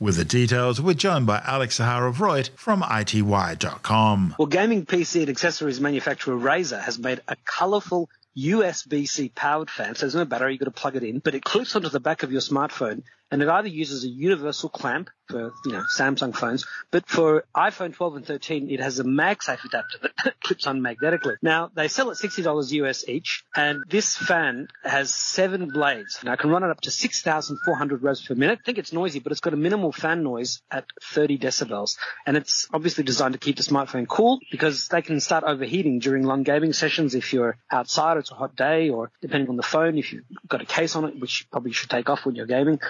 With 0.00 0.16
the 0.16 0.24
details, 0.24 0.80
we're 0.80 0.94
joined 0.94 1.26
by 1.26 1.42
Alex 1.44 1.80
Zaharov-Reutt 1.80 2.50
from 2.50 2.82
iTWire.com. 2.82 4.36
Well, 4.38 4.46
gaming 4.46 4.86
PC 4.86 5.22
and 5.22 5.28
accessories 5.28 5.80
manufacturer 5.80 6.36
Razer 6.36 6.80
has 6.80 7.00
made 7.00 7.20
a 7.26 7.34
colourful 7.44 8.08
USB-C 8.36 9.30
powered 9.34 9.68
fan, 9.68 9.96
so 9.96 10.02
there's 10.02 10.14
no 10.14 10.24
battery, 10.24 10.52
you've 10.52 10.60
got 10.60 10.66
to 10.66 10.70
plug 10.70 10.94
it 10.94 11.02
in, 11.02 11.18
but 11.18 11.34
it 11.34 11.42
clips 11.42 11.74
onto 11.74 11.88
the 11.88 11.98
back 11.98 12.22
of 12.22 12.30
your 12.30 12.40
smartphone 12.40 13.02
and 13.30 13.42
it 13.42 13.48
either 13.48 13.68
uses 13.68 14.04
a 14.04 14.08
universal 14.08 14.68
clamp 14.68 15.10
for 15.28 15.52
you 15.64 15.72
know 15.72 15.84
Samsung 15.96 16.34
phones, 16.34 16.66
but 16.90 17.06
for 17.08 17.44
iPhone 17.54 17.94
12 17.94 18.16
and 18.16 18.26
13, 18.26 18.70
it 18.70 18.80
has 18.80 18.98
a 18.98 19.04
MagSafe 19.04 19.64
adapter 19.64 19.98
that 20.02 20.40
clips 20.42 20.66
on 20.66 20.80
magnetically. 20.80 21.34
Now 21.42 21.70
they 21.74 21.88
sell 21.88 22.10
at 22.10 22.16
$60 22.16 22.72
US 22.72 23.06
each, 23.08 23.44
and 23.54 23.84
this 23.88 24.16
fan 24.16 24.68
has 24.82 25.12
seven 25.12 25.68
blades. 25.68 26.20
Now 26.24 26.32
it 26.32 26.38
can 26.38 26.50
run 26.50 26.64
it 26.64 26.70
up 26.70 26.80
to 26.82 26.90
6,400 26.90 28.02
revs 28.02 28.26
per 28.26 28.34
minute. 28.34 28.60
I 28.62 28.64
think 28.64 28.78
it's 28.78 28.92
noisy, 28.92 29.18
but 29.18 29.32
it's 29.32 29.40
got 29.40 29.52
a 29.52 29.58
minimal 29.58 29.92
fan 29.92 30.22
noise 30.22 30.62
at 30.70 30.86
30 31.02 31.38
decibels, 31.38 31.96
and 32.26 32.36
it's 32.36 32.68
obviously 32.72 33.04
designed 33.04 33.34
to 33.34 33.38
keep 33.38 33.56
the 33.56 33.62
smartphone 33.62 34.08
cool 34.08 34.40
because 34.50 34.88
they 34.88 35.02
can 35.02 35.20
start 35.20 35.44
overheating 35.44 35.98
during 35.98 36.24
long 36.24 36.42
gaming 36.42 36.72
sessions 36.72 37.14
if 37.14 37.32
you're 37.32 37.56
outside, 37.70 38.16
it's 38.16 38.30
a 38.30 38.34
hot 38.34 38.56
day, 38.56 38.88
or 38.88 39.10
depending 39.20 39.50
on 39.50 39.56
the 39.56 39.62
phone, 39.62 39.98
if 39.98 40.12
you've 40.12 40.24
got 40.46 40.62
a 40.62 40.66
case 40.66 40.96
on 40.96 41.04
it, 41.04 41.20
which 41.20 41.42
you 41.42 41.46
probably 41.50 41.72
should 41.72 41.90
take 41.90 42.08
off 42.08 42.24
when 42.24 42.34
you're 42.34 42.46
gaming. 42.46 42.80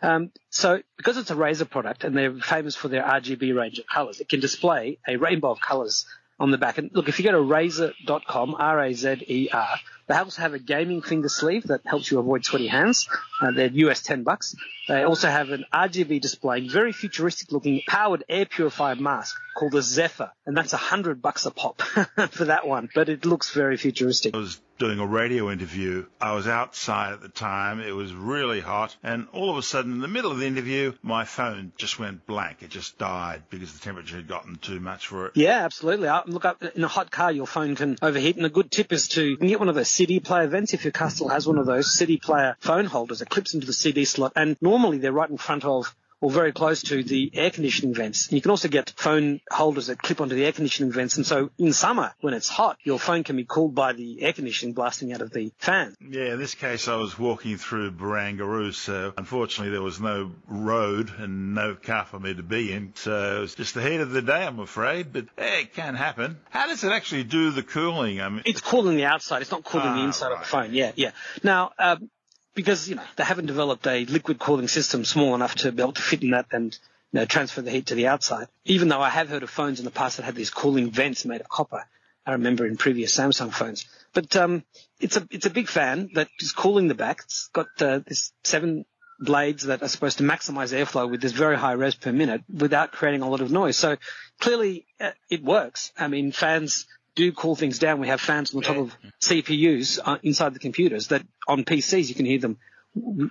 Um, 0.00 0.30
so 0.50 0.80
because 0.96 1.16
it's 1.16 1.30
a 1.30 1.34
Razer 1.34 1.68
product 1.68 2.04
and 2.04 2.16
they're 2.16 2.34
famous 2.34 2.76
for 2.76 2.88
their 2.88 3.02
RGB 3.02 3.54
range 3.56 3.78
of 3.78 3.86
colors, 3.86 4.20
it 4.20 4.28
can 4.28 4.40
display 4.40 4.98
a 5.06 5.16
rainbow 5.16 5.50
of 5.50 5.60
colors 5.60 6.06
on 6.40 6.50
the 6.50 6.58
back. 6.58 6.78
And 6.78 6.90
look, 6.92 7.08
if 7.08 7.18
you 7.18 7.24
go 7.24 7.32
to 7.32 7.38
razer.com, 7.38 8.54
R-A-Z-E-R, 8.58 9.80
they 10.06 10.14
also 10.14 10.40
have 10.40 10.54
a 10.54 10.58
gaming 10.58 11.02
finger 11.02 11.28
sleeve 11.28 11.64
that 11.64 11.80
helps 11.84 12.10
you 12.10 12.18
avoid 12.18 12.44
sweaty 12.44 12.68
hands. 12.68 13.08
Uh, 13.40 13.50
they're 13.50 13.68
US 13.68 14.02
10 14.02 14.22
bucks. 14.22 14.54
They 14.88 15.02
also 15.02 15.28
have 15.28 15.50
an 15.50 15.64
RGB 15.72 16.20
display, 16.20 16.66
very 16.66 16.92
futuristic 16.92 17.52
looking 17.52 17.82
powered 17.86 18.24
air 18.28 18.46
purifier 18.46 18.94
mask 18.94 19.36
called 19.56 19.74
a 19.74 19.82
Zephyr. 19.82 20.30
And 20.46 20.56
that's 20.56 20.72
a 20.72 20.78
hundred 20.78 21.20
bucks 21.20 21.44
a 21.44 21.50
pop 21.50 21.82
for 22.30 22.46
that 22.46 22.66
one. 22.66 22.88
But 22.94 23.08
it 23.08 23.26
looks 23.26 23.50
very 23.50 23.76
futuristic. 23.76 24.34
Doing 24.78 24.98
a 25.00 25.06
radio 25.06 25.50
interview. 25.50 26.06
I 26.20 26.34
was 26.34 26.46
outside 26.46 27.12
at 27.12 27.20
the 27.20 27.28
time. 27.28 27.80
It 27.80 27.94
was 27.94 28.12
really 28.14 28.60
hot. 28.60 28.96
And 29.02 29.26
all 29.32 29.50
of 29.50 29.56
a 29.56 29.62
sudden, 29.62 29.92
in 29.92 30.00
the 30.00 30.08
middle 30.08 30.30
of 30.30 30.38
the 30.38 30.46
interview, 30.46 30.94
my 31.02 31.24
phone 31.24 31.72
just 31.76 31.98
went 31.98 32.26
blank. 32.26 32.62
It 32.62 32.70
just 32.70 32.98
died 32.98 33.42
because 33.50 33.72
the 33.72 33.80
temperature 33.80 34.16
had 34.16 34.28
gotten 34.28 34.56
too 34.56 34.80
much 34.80 35.08
for 35.08 35.26
it. 35.26 35.32
Yeah, 35.34 35.64
absolutely. 35.64 36.08
I, 36.08 36.22
Look 36.26 36.44
up 36.44 36.62
in 36.62 36.84
a 36.84 36.88
hot 36.88 37.10
car, 37.10 37.32
your 37.32 37.46
phone 37.46 37.74
can 37.74 37.96
overheat. 38.02 38.36
And 38.36 38.46
a 38.46 38.50
good 38.50 38.70
tip 38.70 38.92
is 38.92 39.08
to 39.08 39.36
get 39.36 39.58
one 39.58 39.68
of 39.68 39.74
those 39.74 39.88
CD 39.88 40.20
player 40.20 40.46
vents. 40.46 40.74
If 40.74 40.84
your 40.84 40.92
car 40.92 41.10
still 41.10 41.28
has 41.28 41.46
one 41.46 41.58
of 41.58 41.66
those 41.66 41.92
CD 41.92 42.18
player 42.18 42.56
phone 42.60 42.84
holders, 42.84 43.22
it 43.22 43.30
clips 43.30 43.54
into 43.54 43.66
the 43.66 43.72
CD 43.72 44.04
slot. 44.04 44.32
And 44.36 44.56
normally 44.60 44.98
they're 44.98 45.12
right 45.12 45.30
in 45.30 45.38
front 45.38 45.64
of 45.64 45.94
or 46.20 46.30
very 46.30 46.52
close 46.52 46.82
to 46.82 47.02
the 47.02 47.30
air 47.34 47.50
conditioning 47.50 47.94
vents. 47.94 48.30
You 48.32 48.40
can 48.40 48.50
also 48.50 48.68
get 48.68 48.90
phone 48.96 49.40
holders 49.50 49.86
that 49.86 50.02
clip 50.02 50.20
onto 50.20 50.34
the 50.34 50.44
air 50.44 50.52
conditioning 50.52 50.92
vents. 50.92 51.16
And 51.16 51.26
so 51.26 51.50
in 51.58 51.72
summer, 51.72 52.12
when 52.20 52.34
it's 52.34 52.48
hot, 52.48 52.78
your 52.82 52.98
phone 52.98 53.24
can 53.24 53.36
be 53.36 53.44
cooled 53.44 53.74
by 53.74 53.92
the 53.92 54.22
air 54.22 54.32
conditioning 54.32 54.74
blasting 54.74 55.12
out 55.12 55.20
of 55.20 55.30
the 55.30 55.52
fan. 55.58 55.96
Yeah, 56.00 56.32
in 56.32 56.38
this 56.38 56.54
case, 56.54 56.88
I 56.88 56.96
was 56.96 57.18
walking 57.18 57.56
through 57.56 57.92
Barangaroo, 57.92 58.72
so 58.74 59.12
unfortunately 59.16 59.72
there 59.72 59.82
was 59.82 60.00
no 60.00 60.32
road 60.48 61.12
and 61.18 61.54
no 61.54 61.74
car 61.74 62.04
for 62.04 62.18
me 62.18 62.34
to 62.34 62.42
be 62.42 62.72
in. 62.72 62.92
So 62.96 63.38
it 63.38 63.40
was 63.40 63.54
just 63.54 63.74
the 63.74 63.82
heat 63.82 64.00
of 64.00 64.10
the 64.10 64.22
day, 64.22 64.44
I'm 64.44 64.58
afraid. 64.58 65.12
But 65.12 65.26
hey, 65.36 65.62
it 65.62 65.74
can 65.74 65.94
happen. 65.94 66.38
How 66.50 66.66
does 66.66 66.82
it 66.82 66.92
actually 66.92 67.24
do 67.24 67.50
the 67.50 67.62
cooling? 67.62 68.20
I 68.20 68.28
mean, 68.28 68.42
it's 68.44 68.60
cooling 68.60 68.96
the 68.96 69.04
outside. 69.04 69.42
It's 69.42 69.50
not 69.50 69.64
cooling 69.64 69.88
ah, 69.88 69.96
the 69.96 70.02
inside 70.02 70.28
right. 70.28 70.34
of 70.34 70.40
the 70.40 70.46
phone. 70.46 70.74
Yeah, 70.74 70.92
yeah. 70.96 71.12
Now, 71.42 71.72
um, 71.78 72.10
because 72.58 72.88
you 72.88 72.96
know 72.96 73.04
they 73.14 73.22
haven't 73.22 73.46
developed 73.46 73.86
a 73.86 74.04
liquid 74.06 74.40
cooling 74.40 74.66
system 74.66 75.04
small 75.04 75.36
enough 75.36 75.54
to 75.54 75.70
be 75.70 75.80
able 75.80 75.92
to 75.92 76.02
fit 76.02 76.24
in 76.24 76.30
that 76.30 76.46
and 76.50 76.76
you 77.12 77.20
know, 77.20 77.24
transfer 77.24 77.62
the 77.62 77.70
heat 77.70 77.86
to 77.86 77.94
the 77.94 78.08
outside. 78.08 78.48
Even 78.64 78.88
though 78.88 79.00
I 79.00 79.10
have 79.10 79.28
heard 79.28 79.44
of 79.44 79.50
phones 79.50 79.78
in 79.78 79.84
the 79.84 79.92
past 79.92 80.16
that 80.16 80.24
had 80.24 80.34
these 80.34 80.50
cooling 80.50 80.90
vents 80.90 81.24
made 81.24 81.40
of 81.40 81.48
copper. 81.48 81.84
I 82.26 82.32
remember 82.32 82.66
in 82.66 82.76
previous 82.76 83.16
Samsung 83.16 83.52
phones. 83.52 83.86
But 84.12 84.34
um, 84.34 84.64
it's 84.98 85.16
a 85.16 85.24
it's 85.30 85.46
a 85.46 85.50
big 85.50 85.68
fan 85.68 86.10
that 86.14 86.26
is 86.40 86.50
cooling 86.50 86.88
the 86.88 86.96
back. 86.96 87.20
It's 87.26 87.48
got 87.52 87.68
uh, 87.80 88.00
this 88.04 88.32
seven 88.42 88.84
blades 89.20 89.62
that 89.66 89.80
are 89.84 89.88
supposed 89.88 90.18
to 90.18 90.24
maximize 90.24 90.72
airflow 90.72 91.08
with 91.08 91.20
this 91.20 91.32
very 91.32 91.56
high 91.56 91.72
res 91.74 91.94
per 91.94 92.10
minute 92.10 92.42
without 92.52 92.90
creating 92.90 93.22
a 93.22 93.30
lot 93.30 93.40
of 93.40 93.52
noise. 93.52 93.76
So 93.76 93.98
clearly 94.40 94.84
uh, 95.00 95.12
it 95.30 95.44
works. 95.44 95.92
I 95.96 96.08
mean, 96.08 96.32
fans 96.32 96.88
do 97.18 97.32
cool 97.32 97.56
things 97.56 97.80
down. 97.80 98.00
We 98.00 98.06
have 98.06 98.20
fans 98.20 98.54
on 98.54 98.60
the 98.60 98.66
top 98.66 98.76
of 98.76 98.96
CPUs 99.20 99.98
uh, 100.02 100.18
inside 100.22 100.54
the 100.54 100.60
computers 100.60 101.08
that 101.08 101.22
on 101.48 101.64
PCs 101.64 102.08
you 102.08 102.14
can 102.14 102.24
hear 102.24 102.38
them 102.38 102.58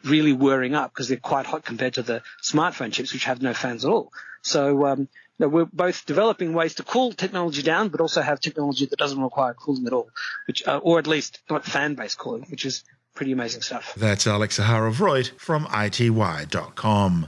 really 0.04 0.34
whirring 0.34 0.76
up 0.76 0.92
because 0.92 1.08
they're 1.08 1.18
quite 1.18 1.46
hot 1.46 1.64
compared 1.64 1.94
to 1.96 2.04
the 2.04 2.22
smartphone 2.44 2.92
chips 2.92 3.14
which 3.14 3.24
have 3.24 3.42
no 3.42 3.54
fans 3.54 3.86
at 3.86 3.90
all. 3.90 4.12
So 4.42 4.86
um, 4.86 5.00
you 5.00 5.08
know, 5.40 5.48
we're 5.48 5.66
both 5.66 6.06
developing 6.06 6.54
ways 6.54 6.76
to 6.76 6.84
cool 6.84 7.14
technology 7.14 7.62
down, 7.62 7.88
but 7.88 8.02
also 8.02 8.22
have 8.22 8.42
technology 8.42 8.86
that 8.88 9.00
doesn't 9.00 9.22
require 9.22 9.54
cooling 9.54 9.88
at 9.88 9.94
all, 9.94 10.10
which 10.48 10.68
uh, 10.68 10.80
or 10.84 11.00
at 11.00 11.08
least 11.08 11.40
not 11.50 11.64
fan-based 11.64 12.18
cooling, 12.18 12.46
which 12.50 12.66
is 12.66 12.84
pretty 13.16 13.32
amazing 13.32 13.62
stuff. 13.62 13.94
That's 13.96 14.28
Alex 14.28 14.60
Zaharov-Reutt 14.60 15.40
from 15.40 15.66
iTWire.com. 15.66 17.28